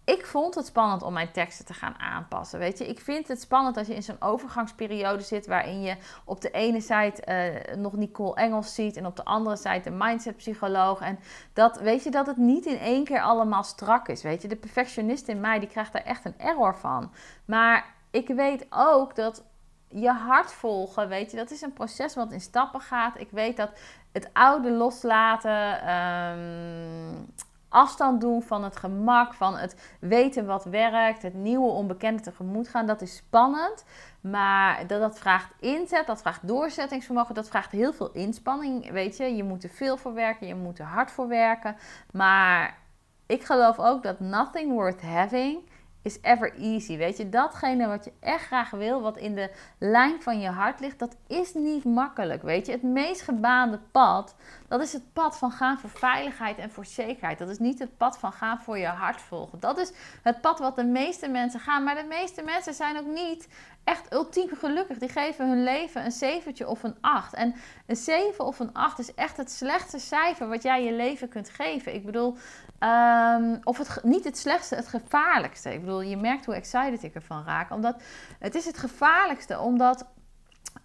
ik 0.08 0.26
vond 0.26 0.54
het 0.54 0.66
spannend 0.66 1.02
om 1.02 1.12
mijn 1.12 1.32
teksten 1.32 1.64
te 1.64 1.74
gaan 1.74 1.98
aanpassen. 1.98 2.58
Weet 2.58 2.78
je, 2.78 2.86
ik 2.86 3.00
vind 3.00 3.28
het 3.28 3.40
spannend 3.40 3.76
als 3.76 3.86
je 3.86 3.94
in 3.94 4.02
zo'n 4.02 4.20
overgangsperiode 4.20 5.22
zit 5.22 5.46
waarin 5.46 5.82
je 5.82 5.96
op 6.24 6.40
de 6.40 6.50
ene 6.50 6.80
site 6.80 7.22
uh, 7.70 7.76
nog 7.76 7.92
Nicole 7.92 8.34
Engels 8.34 8.74
ziet 8.74 8.96
en 8.96 9.06
op 9.06 9.16
de 9.16 9.24
andere 9.24 9.56
site 9.56 9.82
een 9.84 9.96
mindsetpsycholoog. 9.96 11.00
En 11.00 11.18
dat 11.52 11.80
weet 11.80 12.04
je 12.04 12.10
dat 12.10 12.26
het 12.26 12.36
niet 12.36 12.66
in 12.66 12.78
één 12.78 13.04
keer 13.04 13.22
allemaal 13.22 13.62
strak 13.62 14.08
is. 14.08 14.22
Weet 14.22 14.42
je, 14.42 14.48
de 14.48 14.56
perfectionist 14.56 15.28
in 15.28 15.40
mij 15.40 15.58
die 15.58 15.68
krijgt 15.68 15.92
daar 15.92 16.04
echt 16.04 16.24
een 16.24 16.38
error 16.38 16.76
van. 16.76 17.12
Maar 17.44 17.94
ik 18.10 18.28
weet 18.28 18.66
ook 18.70 19.14
dat 19.14 19.44
je 19.88 20.10
hart 20.10 20.52
volgen, 20.52 21.08
weet 21.08 21.30
je, 21.30 21.36
dat 21.36 21.50
is 21.50 21.62
een 21.62 21.72
proces 21.72 22.14
wat 22.14 22.32
in 22.32 22.40
stappen 22.40 22.80
gaat. 22.80 23.20
Ik 23.20 23.30
weet 23.30 23.56
dat 23.56 23.70
het 24.12 24.30
oude 24.32 24.70
loslaten. 24.70 25.90
Um, 25.94 27.26
afstand 27.68 28.20
doen 28.20 28.42
van 28.42 28.64
het 28.64 28.76
gemak, 28.76 29.34
van 29.34 29.56
het 29.56 29.96
weten 30.00 30.46
wat 30.46 30.64
werkt, 30.64 31.22
het 31.22 31.34
nieuwe 31.34 31.70
onbekende 31.70 32.22
tegemoet 32.22 32.68
gaan. 32.68 32.86
Dat 32.86 33.02
is 33.02 33.16
spannend, 33.16 33.84
maar 34.20 34.86
dat, 34.86 35.00
dat 35.00 35.18
vraagt 35.18 35.52
inzet, 35.60 36.06
dat 36.06 36.20
vraagt 36.20 36.48
doorzettingsvermogen, 36.48 37.34
dat 37.34 37.48
vraagt 37.48 37.70
heel 37.70 37.92
veel 37.92 38.12
inspanning. 38.12 38.90
Weet 38.90 39.16
je, 39.16 39.36
je 39.36 39.44
moet 39.44 39.64
er 39.64 39.70
veel 39.70 39.96
voor 39.96 40.14
werken, 40.14 40.46
je 40.46 40.54
moet 40.54 40.78
er 40.78 40.84
hard 40.84 41.10
voor 41.10 41.28
werken. 41.28 41.76
Maar 42.12 42.78
ik 43.26 43.44
geloof 43.44 43.78
ook 43.78 44.02
dat 44.02 44.20
nothing 44.20 44.72
worth 44.72 45.02
having 45.02 45.68
is 46.02 46.18
ever 46.22 46.54
easy. 46.54 46.96
Weet 46.96 47.16
je, 47.16 47.28
datgene 47.28 47.86
wat 47.86 48.04
je 48.04 48.12
echt 48.20 48.44
graag 48.44 48.70
wil, 48.70 49.00
wat 49.00 49.16
in 49.16 49.34
de 49.34 49.50
lijn 49.78 50.22
van 50.22 50.40
je 50.40 50.48
hart 50.48 50.80
ligt, 50.80 50.98
dat 50.98 51.16
is 51.26 51.54
niet 51.54 51.84
makkelijk. 51.84 52.42
Weet 52.42 52.66
je, 52.66 52.72
het 52.72 52.82
meest 52.82 53.20
gebaande 53.20 53.78
pad, 53.92 54.34
dat 54.68 54.80
is 54.80 54.92
het 54.92 55.12
pad 55.12 55.38
van 55.38 55.50
gaan 55.50 55.78
voor 55.78 55.90
veiligheid 55.90 56.58
en 56.58 56.70
voor 56.70 56.86
zekerheid. 56.86 57.38
Dat 57.38 57.48
is 57.48 57.58
niet 57.58 57.78
het 57.78 57.96
pad 57.96 58.18
van 58.18 58.32
gaan 58.32 58.60
voor 58.60 58.78
je 58.78 58.86
hart 58.86 59.20
volgen. 59.20 59.60
Dat 59.60 59.78
is 59.78 59.92
het 60.22 60.40
pad 60.40 60.58
wat 60.58 60.76
de 60.76 60.84
meeste 60.84 61.28
mensen 61.28 61.60
gaan. 61.60 61.84
Maar 61.84 61.94
de 61.94 62.06
meeste 62.08 62.42
mensen 62.42 62.74
zijn 62.74 62.98
ook 62.98 63.06
niet 63.06 63.48
echt 63.84 64.12
ultiem 64.12 64.48
gelukkig. 64.56 64.98
Die 64.98 65.08
geven 65.08 65.48
hun 65.48 65.62
leven 65.62 66.04
een 66.04 66.12
zeventje 66.12 66.68
of 66.68 66.82
een 66.82 66.96
acht. 67.00 67.34
En 67.34 67.54
een 67.86 67.96
7 67.96 68.44
of 68.44 68.58
een 68.58 68.72
8 68.72 68.98
is 68.98 69.14
echt 69.14 69.36
het 69.36 69.50
slechtste 69.50 69.98
cijfer 69.98 70.48
wat 70.48 70.62
jij 70.62 70.84
je 70.84 70.92
leven 70.92 71.28
kunt 71.28 71.48
geven. 71.50 71.94
Ik 71.94 72.04
bedoel, 72.04 72.36
um, 72.80 73.60
of 73.64 73.78
het, 73.78 74.00
niet 74.02 74.24
het 74.24 74.38
slechtste, 74.38 74.74
het 74.74 74.88
gevaarlijkste. 74.88 75.72
Ik 75.72 75.80
bedoel, 75.80 76.00
je 76.00 76.16
merkt 76.16 76.44
hoe 76.44 76.54
excited 76.54 77.02
ik 77.02 77.14
ervan 77.14 77.44
raak. 77.44 77.70
Omdat 77.70 78.02
het 78.38 78.54
is 78.54 78.64
het 78.64 78.78
gevaarlijkste, 78.78 79.58
omdat 79.58 80.06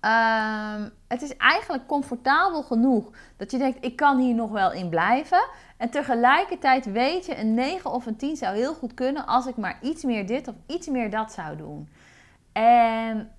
um, 0.02 0.92
het 1.08 1.22
is 1.22 1.38
eigenlijk 1.38 1.88
comfortabel 1.88 2.64
genoeg 2.64 3.10
dat 3.38 3.52
je 3.52 3.58
denkt, 3.58 3.86
ik 3.86 3.96
kan 3.96 4.20
hier 4.20 4.36
nog 4.36 4.52
wel 4.52 4.72
in 4.72 4.90
blijven. 4.90 5.48
En 5.78 5.90
tegelijkertijd 5.90 6.92
weet 6.92 7.26
je, 7.26 7.38
een 7.38 7.54
9 7.54 7.92
of 7.92 8.06
een 8.06 8.16
10 8.16 8.36
zou 8.36 8.56
heel 8.56 8.74
goed 8.74 8.94
kunnen 8.94 9.26
als 9.26 9.46
ik 9.46 9.58
maar 9.58 9.80
iets 9.82 10.04
meer 10.04 10.28
dit 10.28 10.48
of 10.48 10.56
iets 10.68 10.88
meer 10.88 11.10
dat 11.10 11.32
zou 11.32 11.58
doen. 11.58 11.90
En 12.52 13.32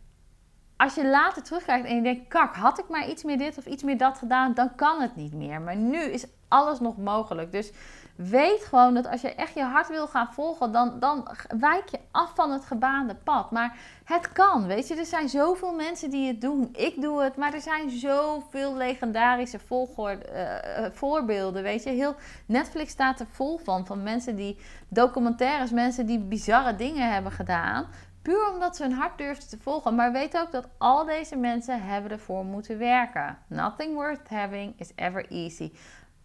als 0.77 0.95
je 0.95 1.07
later 1.07 1.43
terugkijkt 1.43 1.87
en 1.87 1.97
je 1.97 2.03
denkt, 2.03 2.29
kak, 2.29 2.57
had 2.57 2.79
ik 2.79 2.88
maar 2.88 3.09
iets 3.09 3.25
meer 3.25 3.38
dit 3.38 3.59
of 3.59 3.67
iets 3.67 3.83
meer 3.83 3.99
dat 3.99 4.19
gedaan, 4.19 4.55
dan 4.55 4.75
kan 4.75 5.01
het 5.01 5.17
niet 5.17 5.33
meer. 5.33 5.61
Maar 5.61 5.77
nu 5.77 5.99
is 5.99 6.27
alles 6.49 6.81
nog 6.81 6.97
mogelijk. 6.97 7.53
Dus 7.53 7.73
weet 8.16 8.64
gewoon 8.64 8.94
dat 8.94 9.07
als 9.07 9.20
je 9.20 9.35
echt 9.35 9.55
je 9.55 9.62
hart 9.62 9.88
wil 9.88 10.07
gaan 10.07 10.33
volgen, 10.33 10.72
dan, 10.72 10.98
dan 10.98 11.29
wijk 11.59 11.88
je 11.88 11.98
af 12.11 12.35
van 12.35 12.50
het 12.50 12.64
gebaande 12.64 13.14
pad. 13.14 13.50
Maar 13.50 13.77
het 14.05 14.33
kan, 14.33 14.66
weet 14.66 14.88
je. 14.88 14.94
Er 14.94 15.07
zijn 15.07 15.29
zoveel 15.29 15.74
mensen 15.74 16.11
die 16.11 16.27
het 16.29 16.40
doen. 16.40 16.68
Ik 16.72 17.00
doe 17.00 17.22
het, 17.22 17.37
maar 17.37 17.55
er 17.55 17.61
zijn 17.61 17.90
zoveel 17.90 18.77
legendarische 18.77 19.59
uh, 19.68 20.16
voorbeelden, 20.92 21.62
weet 21.62 21.83
je. 21.83 21.90
Heel 21.90 22.14
Netflix 22.46 22.90
staat 22.90 23.20
er 23.20 23.27
vol 23.27 23.59
van, 23.59 23.87
van 23.87 24.03
mensen 24.03 24.37
die 24.37 24.59
documentaires, 24.88 25.70
mensen 25.70 26.07
die 26.07 26.18
bizarre 26.18 26.77
dingen 26.77 27.12
hebben 27.12 27.33
gedaan. 27.33 27.87
Puur 28.22 28.53
omdat 28.53 28.77
ze 28.77 28.83
hun 28.83 28.92
hart 28.92 29.18
durfden 29.18 29.48
te 29.48 29.59
volgen. 29.59 29.94
Maar 29.94 30.12
weet 30.12 30.38
ook 30.38 30.53
dat 30.53 30.68
al 30.79 31.05
deze 31.05 31.37
mensen 31.37 31.83
hebben 31.83 32.11
ervoor 32.11 32.44
moeten 32.44 32.79
werken. 32.79 33.38
Nothing 33.46 33.94
worth 33.94 34.29
having 34.29 34.74
is 34.77 34.92
ever 34.94 35.27
easy. 35.31 35.72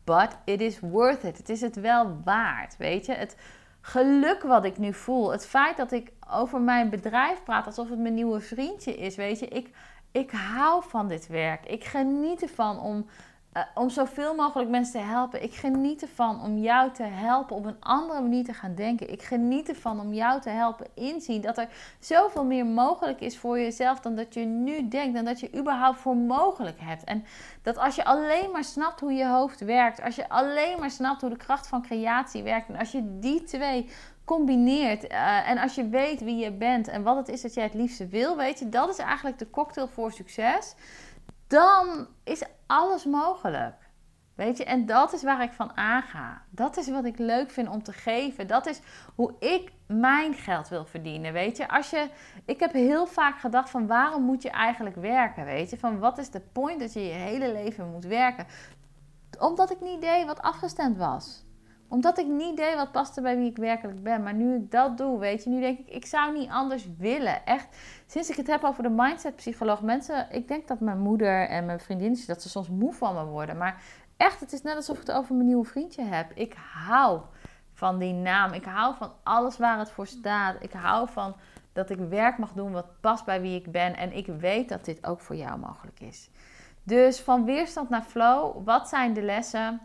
But 0.10 0.38
it 0.44 0.62
is 0.62 0.80
worth 0.80 1.24
it. 1.24 1.38
Het 1.38 1.50
is 1.50 1.62
het 1.62 1.76
wel 1.76 2.22
waard. 2.24 2.78
Weet 2.78 3.06
je, 3.06 3.14
het 3.14 3.36
geluk 3.82 4.44
wat 4.44 4.66
ik 4.66 4.78
nu 4.78 4.94
voel. 4.94 5.32
Het 5.32 5.46
feit 5.46 5.78
dat 5.78 5.92
ik 5.92 6.12
over 6.30 6.62
mijn 6.62 6.90
bedrijf 6.90 7.44
praat 7.44 7.66
alsof 7.66 7.90
het 7.90 8.00
mijn 8.00 8.14
nieuwe 8.14 8.40
vriendje 8.40 8.98
is. 8.98 9.16
Weet 9.16 9.40
je, 9.40 9.48
ik, 9.48 9.70
ik 10.12 10.32
hou 10.32 10.84
van 10.88 11.08
dit 11.08 11.28
werk. 11.28 11.66
Ik 11.66 11.84
geniet 11.84 12.42
ervan 12.42 12.80
om 12.80 13.06
uh, 13.54 13.64
om 13.74 13.90
zoveel 13.90 14.36
mogelijk 14.36 14.70
mensen 14.70 15.00
te 15.02 15.08
helpen. 15.08 15.44
Ik 15.44 15.54
geniet 15.54 16.02
ervan 16.02 16.42
om 16.42 16.58
jou 16.58 16.92
te 16.92 17.04
helpen 17.04 17.56
op 17.56 17.66
een 17.66 17.80
andere 17.80 18.22
manier 18.22 18.44
te 18.44 18.54
gaan 18.54 18.76
denken. 18.76 19.12
Ik 19.12 19.22
geniet 19.22 19.70
ervan 19.70 20.00
om 20.00 20.14
jou 20.14 20.42
te 20.42 20.50
helpen 20.50 20.88
inzien 20.94 21.42
dat 21.42 21.58
er 21.58 21.68
zoveel 22.00 22.46
meer 22.46 22.66
mogelijk 22.66 23.22
is 23.22 23.38
voor 23.38 23.60
jezelf 23.60 24.00
dan 24.00 24.16
dat 24.16 24.34
je 24.34 24.46
nu 24.46 24.88
denkt. 24.88 25.18
En 25.18 25.26
dat 25.26 25.40
je 25.40 25.58
überhaupt 25.58 26.00
voor 26.00 26.18
mogelijk 26.18 26.80
hebt. 26.80 27.04
En 27.04 27.26
dat 27.62 27.78
als 27.78 27.96
je 27.96 28.06
alleen 28.06 28.52
maar 28.52 28.64
snapt 28.64 29.00
hoe 29.00 29.14
je 29.14 29.28
hoofd 29.28 29.60
werkt. 29.60 30.02
Als 30.02 30.16
je 30.16 30.30
alleen 30.30 30.80
maar 30.80 30.92
snapt 30.92 31.22
hoe 31.22 31.30
de 31.30 31.38
kracht 31.38 31.68
van 31.68 31.82
creatie 31.82 32.44
werkt. 32.44 32.70
En 32.70 32.78
als 32.78 32.92
je 32.92 33.20
die 33.20 33.44
twee 33.44 33.90
combineert. 34.30 35.12
Uh, 35.12 35.50
en 35.50 35.58
als 35.58 35.76
je 35.76 35.90
weet 35.90 36.22
wie 36.22 36.38
je 36.38 36.52
bent 36.52 36.88
en 36.88 37.04
wat 37.04 37.16
het 37.16 37.28
is 37.30 37.42
dat 37.42 37.54
jij 37.54 37.64
het 37.64 37.74
liefste 37.74 38.08
wil, 38.08 38.38
weet 38.38 38.60
je, 38.60 38.70
dat 38.70 38.90
is 38.90 38.98
eigenlijk 38.98 39.40
de 39.40 39.50
cocktail 39.50 39.88
voor 39.88 40.12
succes 40.12 40.76
dan 41.50 42.08
is 42.24 42.44
alles 42.68 43.06
mogelijk. 43.06 43.76
Weet 44.36 44.58
je, 44.58 44.64
en 44.64 44.86
dat 44.86 45.14
is 45.14 45.24
waar 45.24 45.44
ik 45.44 45.52
van 45.52 45.78
aanga. 45.78 46.42
Dat 46.50 46.78
is 46.78 46.90
wat 46.90 47.06
ik 47.06 47.18
leuk 47.18 47.52
vind 47.52 47.70
om 47.70 47.84
te 47.84 47.94
geven. 47.94 48.48
Dat 48.48 48.66
is 48.66 48.82
hoe 49.16 49.34
ik 49.40 49.72
mijn 49.88 50.34
geld 50.34 50.68
wil 50.68 50.86
verdienen. 50.86 51.34
Weet 51.34 51.58
je, 51.58 51.70
als 51.70 51.90
je, 51.90 52.10
ik 52.46 52.60
heb 52.60 52.72
heel 52.72 53.06
vaak 53.06 53.40
gedacht 53.40 53.70
van 53.70 53.88
waarom 53.88 54.24
moet 54.24 54.42
je 54.42 54.50
eigenlijk 54.50 54.96
werken? 54.96 55.46
Weet 55.46 55.70
je, 55.70 55.78
van 55.78 56.00
wat 56.00 56.18
is 56.18 56.30
de 56.30 56.42
point 56.52 56.80
dat 56.80 56.94
je 56.94 57.06
je 57.06 57.14
hele 57.14 57.52
leven 57.52 57.92
moet 57.92 58.06
werken? 58.06 58.46
Omdat 59.40 59.72
ik 59.72 59.82
niet 59.82 60.02
deed 60.02 60.26
wat 60.26 60.42
afgestemd 60.42 60.98
was. 60.98 61.46
Omdat 61.90 62.18
ik 62.18 62.28
niet 62.28 62.58
deed 62.58 62.76
wat 62.76 62.92
paste 62.92 63.22
bij 63.22 63.38
wie 63.38 63.50
ik 63.50 63.58
werkelijk 63.58 64.04
ben. 64.04 64.24
Maar 64.24 64.34
nu 64.34 64.56
ik 64.56 64.72
dat 64.72 64.98
doe, 64.98 65.20
weet 65.20 65.44
je, 65.44 65.50
nu 65.50 65.60
denk 65.60 65.80
ik, 65.80 65.90
ik 65.90 66.06
zou 66.06 66.38
niet 66.38 66.50
anders 66.50 66.88
willen. 66.98 67.46
Echt, 67.46 67.68
sinds 68.08 68.30
ik 68.30 68.36
het 68.36 68.48
heb 68.48 68.64
over 68.64 68.84
de 68.84 68.90
mindset 68.90 69.36
psycholoog, 69.36 69.82
mensen, 69.82 70.28
ik 70.32 70.48
denk 70.48 70.68
dat 70.68 70.80
mijn 70.80 71.00
moeder 71.00 71.48
en 71.48 71.66
mijn 71.66 71.80
vriendinnen, 71.80 72.28
dat 72.28 72.42
ze 72.42 72.50
soms 72.50 72.70
moe 72.70 72.94
van 72.94 73.16
me 73.16 73.26
worden. 73.26 73.58
Maar 73.58 73.82
echt, 74.18 74.40
het 74.40 74.54
is 74.54 74.62
net 74.62 74.76
alsof 74.76 75.00
ik 75.00 75.08
het 75.08 75.16
over 75.16 75.36
mijn 75.36 75.48
nieuwe 75.48 75.66
vriendje 75.66 76.04
heb. 76.04 76.32
Ik 76.34 76.56
hou 76.74 77.22
van 77.74 78.00
die 78.00 78.14
naam. 78.14 78.54
Ik 78.54 78.66
hou 78.66 78.96
van 78.96 79.12
alles 79.24 79.58
waar 79.58 79.80
het 79.80 79.92
voor 79.92 80.08
staat. 80.08 80.56
Ik 80.60 80.72
hou 80.72 81.10
van 81.10 81.36
dat 81.74 81.90
ik 81.90 81.98
werk 81.98 82.38
mag 82.38 82.54
doen 82.54 82.72
wat 82.72 83.02
past 83.02 83.26
bij 83.26 83.42
wie 83.42 83.60
ik 83.60 83.72
ben. 83.72 83.96
En 83.96 84.14
ik 84.14 84.28
weet 84.28 84.70
dat 84.70 84.86
dit 84.86 85.06
ook 85.06 85.20
voor 85.20 85.36
jou 85.36 85.60
mogelijk 85.60 86.00
is. 86.00 86.30
Dus 86.84 87.20
van 87.20 87.46
weerstand 87.46 87.90
naar 87.90 88.02
flow, 88.02 88.66
wat 88.66 88.90
zijn 88.90 89.14
de 89.14 89.22
lessen? 89.22 89.82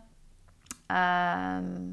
Ehm, 0.87 1.93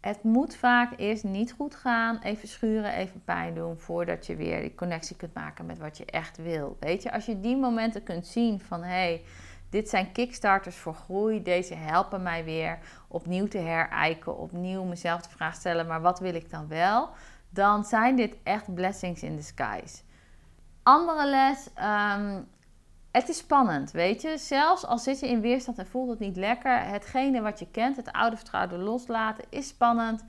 het 0.00 0.22
moet 0.22 0.56
vaak 0.56 0.92
eerst 0.96 1.24
niet 1.24 1.52
goed 1.52 1.74
gaan. 1.74 2.18
Even 2.22 2.48
schuren, 2.48 2.92
even 2.92 3.24
pijn 3.24 3.54
doen. 3.54 3.78
Voordat 3.78 4.26
je 4.26 4.36
weer 4.36 4.60
die 4.60 4.74
connectie 4.74 5.16
kunt 5.16 5.34
maken 5.34 5.66
met 5.66 5.78
wat 5.78 5.98
je 5.98 6.04
echt 6.04 6.36
wil. 6.36 6.76
Weet 6.80 7.02
je, 7.02 7.12
als 7.12 7.26
je 7.26 7.40
die 7.40 7.56
momenten 7.56 8.02
kunt 8.02 8.26
zien 8.26 8.60
van 8.60 8.82
hé, 8.82 8.88
hey, 8.88 9.24
dit 9.70 9.88
zijn 9.88 10.12
kickstarters 10.12 10.76
voor 10.76 10.94
groei. 10.94 11.42
Deze 11.42 11.74
helpen 11.74 12.22
mij 12.22 12.44
weer 12.44 12.78
opnieuw 13.08 13.46
te 13.46 13.58
herijken. 13.58 14.38
Opnieuw 14.38 14.84
mezelf 14.84 15.22
de 15.22 15.30
vraag 15.30 15.54
stellen, 15.54 15.86
maar 15.86 16.00
wat 16.00 16.20
wil 16.20 16.34
ik 16.34 16.50
dan 16.50 16.68
wel? 16.68 17.10
Dan 17.50 17.84
zijn 17.84 18.16
dit 18.16 18.34
echt 18.42 18.74
blessings 18.74 19.22
in 19.22 19.36
disguise. 19.36 20.02
Andere 20.82 21.26
les, 21.26 21.68
ehm, 21.74 22.40
het 23.10 23.28
is 23.28 23.36
spannend, 23.36 23.90
weet 23.90 24.22
je. 24.22 24.38
Zelfs 24.38 24.86
al 24.86 24.98
zit 24.98 25.20
je 25.20 25.28
in 25.28 25.40
weerstand 25.40 25.78
en 25.78 25.86
voelt 25.86 26.10
het 26.10 26.18
niet 26.18 26.36
lekker, 26.36 26.84
hetgene 26.84 27.40
wat 27.40 27.58
je 27.58 27.70
kent, 27.70 27.96
het 27.96 28.12
oude 28.12 28.36
vertrouwde 28.36 28.78
loslaten, 28.78 29.44
is 29.48 29.68
spannend. 29.68 30.24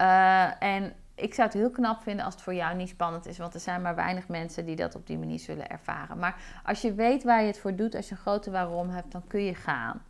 Uh, 0.00 0.62
en 0.62 0.92
ik 1.14 1.34
zou 1.34 1.48
het 1.48 1.56
heel 1.56 1.70
knap 1.70 2.02
vinden 2.02 2.24
als 2.24 2.34
het 2.34 2.42
voor 2.42 2.54
jou 2.54 2.76
niet 2.76 2.88
spannend 2.88 3.26
is, 3.26 3.38
want 3.38 3.54
er 3.54 3.60
zijn 3.60 3.82
maar 3.82 3.94
weinig 3.94 4.28
mensen 4.28 4.66
die 4.66 4.76
dat 4.76 4.94
op 4.94 5.06
die 5.06 5.18
manier 5.18 5.38
zullen 5.38 5.68
ervaren. 5.68 6.18
Maar 6.18 6.36
als 6.64 6.80
je 6.80 6.94
weet 6.94 7.24
waar 7.24 7.40
je 7.40 7.46
het 7.46 7.58
voor 7.58 7.74
doet, 7.74 7.94
als 7.94 8.08
je 8.08 8.14
een 8.14 8.20
grote 8.20 8.50
waarom 8.50 8.88
hebt, 8.88 9.12
dan 9.12 9.26
kun 9.26 9.42
je 9.42 9.54
gaan. 9.54 10.02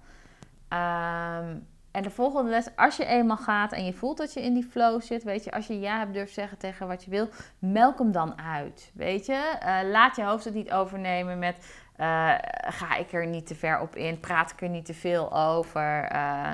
Um, 0.68 1.66
en 1.96 2.02
de 2.02 2.10
volgende 2.10 2.50
les, 2.50 2.76
als 2.76 2.96
je 2.96 3.04
eenmaal 3.04 3.36
gaat 3.36 3.72
en 3.72 3.84
je 3.84 3.92
voelt 3.92 4.16
dat 4.16 4.32
je 4.32 4.42
in 4.42 4.54
die 4.54 4.68
flow 4.70 5.02
zit, 5.02 5.22
weet 5.22 5.44
je, 5.44 5.50
als 5.50 5.66
je 5.66 5.80
ja 5.80 5.98
hebt 5.98 6.12
durft 6.12 6.34
zeggen 6.34 6.58
tegen 6.58 6.86
wat 6.86 7.04
je 7.04 7.10
wil, 7.10 7.28
melk 7.58 7.98
hem 7.98 8.12
dan 8.12 8.40
uit. 8.40 8.90
Weet 8.94 9.26
je, 9.26 9.58
uh, 9.62 9.90
laat 9.90 10.16
je 10.16 10.24
hoofd 10.24 10.44
het 10.44 10.54
niet 10.54 10.72
overnemen 10.72 11.38
met 11.38 11.56
uh, 11.56 12.34
ga 12.60 12.96
ik 12.96 13.12
er 13.12 13.26
niet 13.26 13.46
te 13.46 13.54
ver 13.54 13.80
op 13.80 13.96
in, 13.96 14.20
praat 14.20 14.50
ik 14.50 14.62
er 14.62 14.68
niet 14.68 14.84
te 14.84 14.94
veel 14.94 15.36
over, 15.36 16.12
uh, 16.12 16.52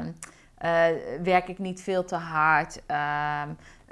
werk 1.22 1.48
ik 1.48 1.58
niet 1.58 1.82
veel 1.82 2.04
te 2.04 2.16
hard. 2.16 2.82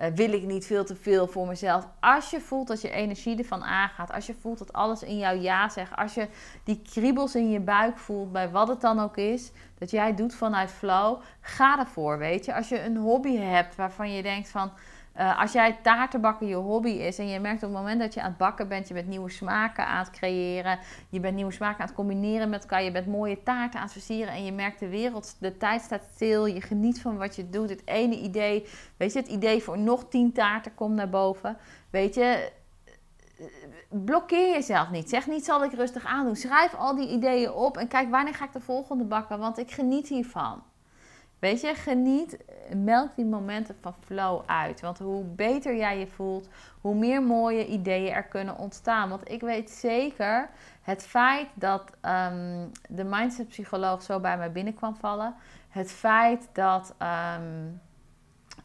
Uh, 0.00 0.06
wil 0.14 0.32
ik 0.32 0.42
niet 0.42 0.66
veel 0.66 0.84
te 0.84 0.96
veel 0.96 1.26
voor 1.26 1.46
mezelf. 1.46 1.88
Als 2.00 2.30
je 2.30 2.40
voelt 2.40 2.68
dat 2.68 2.80
je 2.80 2.90
energie 2.90 3.38
ervan 3.38 3.64
aangaat. 3.64 4.12
Als 4.12 4.26
je 4.26 4.34
voelt 4.40 4.58
dat 4.58 4.72
alles 4.72 5.02
in 5.02 5.18
jouw 5.18 5.34
ja 5.34 5.68
zegt. 5.68 5.96
Als 5.96 6.14
je 6.14 6.28
die 6.64 6.82
kriebels 6.92 7.34
in 7.34 7.50
je 7.50 7.60
buik 7.60 7.98
voelt 7.98 8.32
bij 8.32 8.50
wat 8.50 8.68
het 8.68 8.80
dan 8.80 9.00
ook 9.00 9.16
is. 9.16 9.52
Dat 9.78 9.90
jij 9.90 10.14
doet 10.14 10.34
vanuit 10.34 10.70
flow. 10.70 11.20
Ga 11.40 11.78
ervoor, 11.78 12.18
weet 12.18 12.44
je. 12.44 12.54
Als 12.54 12.68
je 12.68 12.82
een 12.82 12.96
hobby 12.96 13.36
hebt 13.36 13.76
waarvan 13.76 14.12
je 14.12 14.22
denkt 14.22 14.48
van... 14.48 14.72
Uh, 15.16 15.40
als 15.40 15.52
jij 15.52 15.78
taartenbakken 15.82 16.46
je 16.46 16.54
hobby 16.54 16.88
is 16.88 17.18
en 17.18 17.28
je 17.28 17.40
merkt 17.40 17.62
op 17.62 17.68
het 17.68 17.78
moment 17.78 18.00
dat 18.00 18.14
je 18.14 18.20
aan 18.20 18.28
het 18.28 18.38
bakken 18.38 18.68
bent, 18.68 18.88
je 18.88 18.94
bent 18.94 19.06
nieuwe 19.06 19.30
smaken 19.30 19.86
aan 19.86 19.98
het 19.98 20.10
creëren, 20.10 20.78
je 21.08 21.20
bent 21.20 21.34
nieuwe 21.34 21.52
smaken 21.52 21.80
aan 21.80 21.86
het 21.86 21.94
combineren 21.94 22.48
met 22.48 22.62
elkaar, 22.62 22.82
je 22.82 22.92
bent 22.92 23.06
mooie 23.06 23.42
taarten 23.42 23.78
aan 23.78 23.84
het 23.84 23.92
versieren 23.92 24.34
en 24.34 24.44
je 24.44 24.52
merkt 24.52 24.80
de 24.80 24.88
wereld, 24.88 25.36
de 25.40 25.56
tijd 25.56 25.80
staat 25.80 26.08
stil, 26.14 26.46
je 26.46 26.60
geniet 26.60 27.00
van 27.00 27.16
wat 27.16 27.36
je 27.36 27.50
doet, 27.50 27.70
het 27.70 27.86
ene 27.86 28.18
idee, 28.18 28.66
weet 28.96 29.12
je, 29.12 29.18
het 29.18 29.28
idee 29.28 29.62
voor 29.62 29.78
nog 29.78 30.08
tien 30.08 30.32
taarten 30.32 30.74
komt 30.74 30.94
naar 30.94 31.10
boven, 31.10 31.56
weet 31.90 32.14
je, 32.14 32.52
blokkeer 33.88 34.48
jezelf 34.48 34.90
niet. 34.90 35.08
Zeg 35.08 35.26
niet 35.26 35.44
zal 35.44 35.64
ik 35.64 35.72
rustig 35.72 36.04
aandoen. 36.04 36.36
Schrijf 36.36 36.74
al 36.74 36.94
die 36.96 37.08
ideeën 37.08 37.52
op 37.52 37.76
en 37.76 37.88
kijk 37.88 38.10
wanneer 38.10 38.34
ga 38.34 38.44
ik 38.44 38.52
de 38.52 38.60
volgende 38.60 39.04
bakken, 39.04 39.38
want 39.38 39.58
ik 39.58 39.70
geniet 39.70 40.08
hiervan. 40.08 40.62
Weet 41.40 41.60
je, 41.60 41.74
geniet, 41.74 42.38
melk 42.74 43.16
die 43.16 43.24
momenten 43.24 43.76
van 43.80 43.94
flow 44.04 44.42
uit. 44.46 44.80
Want 44.80 44.98
hoe 44.98 45.24
beter 45.24 45.76
jij 45.76 45.98
je 45.98 46.06
voelt, 46.06 46.48
hoe 46.80 46.94
meer 46.94 47.22
mooie 47.22 47.66
ideeën 47.66 48.12
er 48.12 48.24
kunnen 48.24 48.58
ontstaan. 48.58 49.08
Want 49.08 49.30
ik 49.30 49.40
weet 49.40 49.70
zeker, 49.70 50.50
het 50.82 51.06
feit 51.06 51.48
dat 51.54 51.90
um, 52.02 52.70
de 52.88 53.04
mindset-psycholoog 53.04 54.02
zo 54.02 54.20
bij 54.20 54.38
mij 54.38 54.52
binnenkwam 54.52 54.96
vallen, 54.96 55.34
het 55.68 55.92
feit 55.92 56.48
dat, 56.52 56.94
um, 57.38 57.80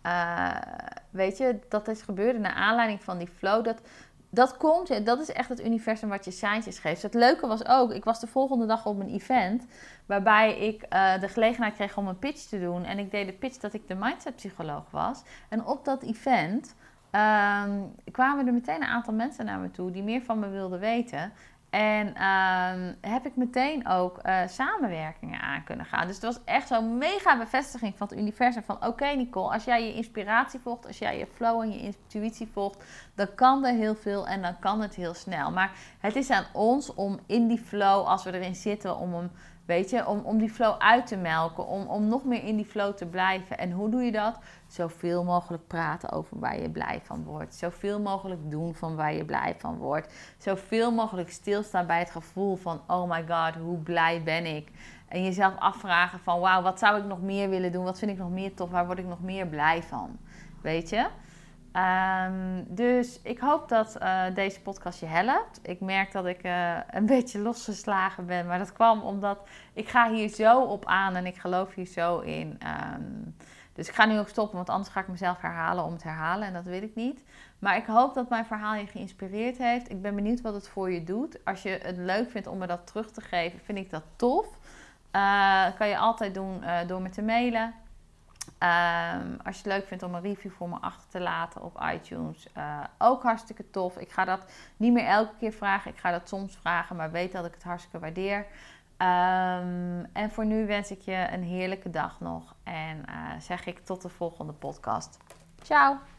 uh, 0.06 0.56
weet 1.10 1.38
je, 1.38 1.60
dat 1.70 1.88
is 1.88 2.02
gebeurde 2.02 2.40
naar 2.40 2.54
aanleiding 2.54 3.04
van 3.04 3.18
die 3.18 3.30
flow, 3.38 3.64
dat 3.64 3.82
dat 4.30 4.58
komt, 4.58 5.06
dat 5.06 5.20
is 5.20 5.32
echt 5.32 5.50
het 5.50 5.66
universum 5.66 6.10
wat 6.10 6.26
je 6.26 6.32
seintjes 6.32 6.80
geeft. 6.80 7.02
Het 7.02 7.14
leuke 7.14 7.48
was 7.48 7.66
ook, 7.66 7.92
ik 7.92 8.04
was 8.04 8.20
de 8.20 8.28
volgende 8.28 8.66
dag 8.66 8.86
op 8.86 9.00
een 9.00 9.14
event 9.14 9.66
waarbij 10.06 10.58
ik 10.58 10.86
uh, 10.94 11.20
de 11.20 11.28
gelegenheid 11.28 11.74
kreeg 11.74 11.98
om 11.98 12.08
een 12.08 12.20
pitch 12.20 12.42
te 12.42 12.60
doen. 12.60 12.84
En 12.84 13.00
ik 13.00 13.12
deed 13.12 13.28
de 13.28 13.34
pitch 13.34 13.58
dat 13.58 13.74
ik 13.74 13.88
de 13.88 13.96
mindset 13.96 14.36
psycholoog 14.36 14.92
was. 14.92 15.24
En 15.50 15.66
op 15.66 15.86
dat 15.86 16.04
event 16.04 16.76
um, 17.12 17.96
kwamen 18.12 18.48
er 18.48 18.54
meteen 18.54 18.82
een 18.82 18.88
aantal 18.88 19.14
mensen 19.14 19.46
naar 19.46 19.60
me 19.60 19.72
toe 19.72 19.92
die 19.92 20.04
meer 20.04 20.22
van 20.22 20.40
me 20.40 20.50
wilden 20.50 20.80
weten. 20.80 21.32
En 21.76 22.14
uh, 22.18 23.12
heb 23.12 23.26
ik 23.26 23.36
meteen 23.36 23.88
ook 23.88 24.20
uh, 24.24 24.48
samenwerkingen 24.48 25.42
aan 25.42 25.64
kunnen 25.64 25.86
gaan. 25.86 26.08
Dus 26.08 26.16
het 26.16 26.26
was 26.26 26.40
echt 26.46 26.68
zo'n 26.68 26.98
mega 26.98 27.38
bevestiging 27.38 27.98
van 27.98 28.08
het 28.08 28.18
universum. 28.18 28.64
Van 28.64 28.86
oké 28.86 29.06
Nicole, 29.06 29.54
als 29.54 29.64
jij 29.64 29.86
je 29.86 29.94
inspiratie 29.94 30.60
volgt, 30.60 30.88
als 30.88 30.98
jij 30.98 31.18
je 31.18 31.28
flow 31.36 31.62
en 31.62 31.72
je 31.72 31.80
intuïtie 31.80 32.48
volgt, 32.54 32.84
dan 33.16 33.28
kan 33.36 33.66
er 33.66 33.74
heel 33.74 33.96
veel 33.96 34.28
en 34.28 34.42
dan 34.42 34.60
kan 34.60 34.82
het 34.82 34.96
heel 34.96 35.14
snel. 35.14 35.52
Maar 35.52 35.72
het 36.00 36.16
is 36.16 36.30
aan 36.30 36.46
ons 36.54 36.94
om 36.94 37.20
in 37.26 37.48
die 37.48 37.60
flow, 37.60 38.06
als 38.06 38.24
we 38.24 38.34
erin 38.34 38.56
zitten, 38.56 38.98
om 38.98 39.14
hem 39.14 39.32
Weet 39.66 39.90
je, 39.90 40.08
om, 40.08 40.20
om 40.20 40.38
die 40.38 40.50
flow 40.50 40.76
uit 40.78 41.08
te 41.08 41.18
melken, 41.18 41.68
om, 41.68 41.88
om 41.88 42.08
nog 42.08 42.24
meer 42.24 42.44
in 42.44 42.56
die 42.56 42.66
flow 42.66 42.94
te 42.94 43.06
blijven. 43.06 43.58
En 43.58 43.72
hoe 43.72 43.90
doe 43.90 44.04
je 44.04 44.12
dat? 44.12 44.40
Zoveel 44.68 45.24
mogelijk 45.24 45.68
praten 45.68 46.12
over 46.12 46.40
waar 46.40 46.62
je 46.62 46.70
blij 46.70 47.00
van 47.04 47.24
wordt. 47.24 47.56
Zoveel 47.56 48.00
mogelijk 48.00 48.52
doen 48.52 48.76
van 48.76 48.96
waar 48.96 49.14
je 49.14 49.26
blij 49.26 49.56
van 49.58 49.78
wordt. 49.78 50.14
Zoveel 50.38 50.92
mogelijk 50.92 51.32
stilstaan 51.32 51.88
bij 51.88 52.00
het 52.00 52.12
gevoel 52.12 52.56
van, 52.56 52.82
oh 52.88 53.10
my 53.10 53.26
god, 53.28 53.56
hoe 53.56 53.78
blij 53.78 54.24
ben 54.24 54.46
ik? 54.56 54.72
En 55.08 55.24
jezelf 55.24 55.54
afvragen 55.58 56.20
van, 56.20 56.40
wauw, 56.40 56.62
wat 56.62 56.80
zou 56.80 56.98
ik 57.00 57.06
nog 57.06 57.22
meer 57.22 57.50
willen 57.50 57.72
doen? 57.72 57.84
Wat 57.84 58.00
vind 58.00 58.12
ik 58.12 58.18
nog 58.18 58.30
meer 58.30 58.54
tof? 58.54 58.70
Waar 58.70 58.86
word 58.86 59.00
ik 59.00 59.08
nog 59.08 59.22
meer 59.22 59.48
blij 59.48 59.84
van? 59.84 60.18
Weet 60.62 60.90
je? 60.90 61.08
Um, 61.76 62.66
dus 62.68 63.20
ik 63.22 63.40
hoop 63.40 63.70
dat 63.70 63.98
uh, 64.02 64.24
deze 64.34 64.62
podcast 64.62 65.00
je 65.00 65.06
helpt. 65.06 65.60
Ik 65.62 65.80
merk 65.80 66.12
dat 66.12 66.26
ik 66.26 66.44
uh, 66.44 66.78
een 66.90 67.06
beetje 67.16 67.40
losgeslagen 67.40 68.26
ben, 68.26 68.46
maar 68.46 68.58
dat 68.58 68.74
kwam 68.74 69.02
omdat 69.02 69.48
ik 69.74 69.90
ga 69.90 70.12
hier 70.12 70.30
zo 70.30 70.62
op 70.62 70.86
aan 70.86 71.16
en 71.16 71.26
ik 71.26 71.36
geloof 71.36 71.74
hier 71.74 71.86
zo 71.86 72.20
in. 72.20 72.60
Um, 72.94 73.36
dus 73.74 73.88
ik 73.88 73.94
ga 73.94 74.06
nu 74.06 74.20
ook 74.20 74.28
stoppen, 74.28 74.56
want 74.56 74.70
anders 74.70 74.90
ga 74.90 75.00
ik 75.00 75.08
mezelf 75.08 75.42
herhalen 75.42 75.84
om 75.84 75.94
het 75.94 76.04
herhalen 76.04 76.48
en 76.48 76.54
dat 76.54 76.66
wil 76.66 76.82
ik 76.82 76.96
niet. 76.96 77.24
Maar 77.60 77.78
ik 77.78 77.86
hoop 77.86 78.14
dat 78.14 78.30
mijn 78.30 78.46
verhaal 78.46 78.76
je 78.76 78.88
geïnspireerd 78.88 79.58
heeft. 79.58 79.90
Ik 79.90 80.02
ben 80.02 80.16
benieuwd 80.16 80.42
wat 80.42 80.54
het 80.54 80.68
voor 80.68 80.92
je 80.92 81.04
doet. 81.04 81.46
Als 81.46 81.62
je 81.62 81.80
het 81.82 81.98
leuk 81.98 82.30
vindt 82.30 82.48
om 82.48 82.58
me 82.58 82.68
dat 82.68 82.88
terug 82.88 83.12
te 83.12 83.22
geven, 83.22 83.60
vind 83.60 83.78
ik 83.78 83.90
dat 83.90 84.04
tof. 84.16 84.46
Uh, 85.16 85.66
kan 85.78 85.88
je 85.88 85.98
altijd 85.98 86.34
doen 86.34 86.64
door 86.88 87.02
me 87.02 87.10
te 87.10 87.22
mailen. 87.22 87.74
Um, 88.60 89.38
als 89.44 89.56
je 89.56 89.64
het 89.64 89.78
leuk 89.78 89.88
vindt 89.88 90.04
om 90.04 90.16
een 90.16 90.22
review 90.22 90.52
voor 90.52 90.70
me 90.70 90.78
achter 90.82 91.10
te 91.10 91.20
laten 91.20 91.64
op 91.64 91.82
iTunes, 91.94 92.48
uh, 92.58 92.84
ook 92.98 93.24
hartstikke 93.24 93.70
tof. 93.70 93.98
Ik 93.98 94.12
ga 94.12 94.26
dat 94.26 94.52
niet 94.78 94.94
meer 94.94 95.06
elke 95.06 95.34
keer 95.40 95.52
vragen. 95.52 95.92
Ik 95.92 95.98
ga 95.98 96.12
dat 96.12 96.28
soms 96.28 96.58
vragen, 96.58 96.96
maar 96.96 97.12
weet 97.12 97.32
dat 97.32 97.46
ik 97.46 97.54
het 97.54 97.64
hartstikke 97.64 98.00
waardeer. 98.00 98.38
Um, 98.98 100.06
en 100.14 100.32
voor 100.32 100.46
nu 100.46 100.66
wens 100.66 100.92
ik 100.92 101.02
je 101.02 101.28
een 101.32 101.44
heerlijke 101.44 101.90
dag 101.90 102.20
nog. 102.20 102.56
En 102.64 102.98
uh, 102.98 103.40
zeg 103.40 103.66
ik 103.66 103.86
tot 103.86 104.02
de 104.02 104.10
volgende 104.10 104.54
podcast. 104.54 105.18
Ciao! 105.62 106.15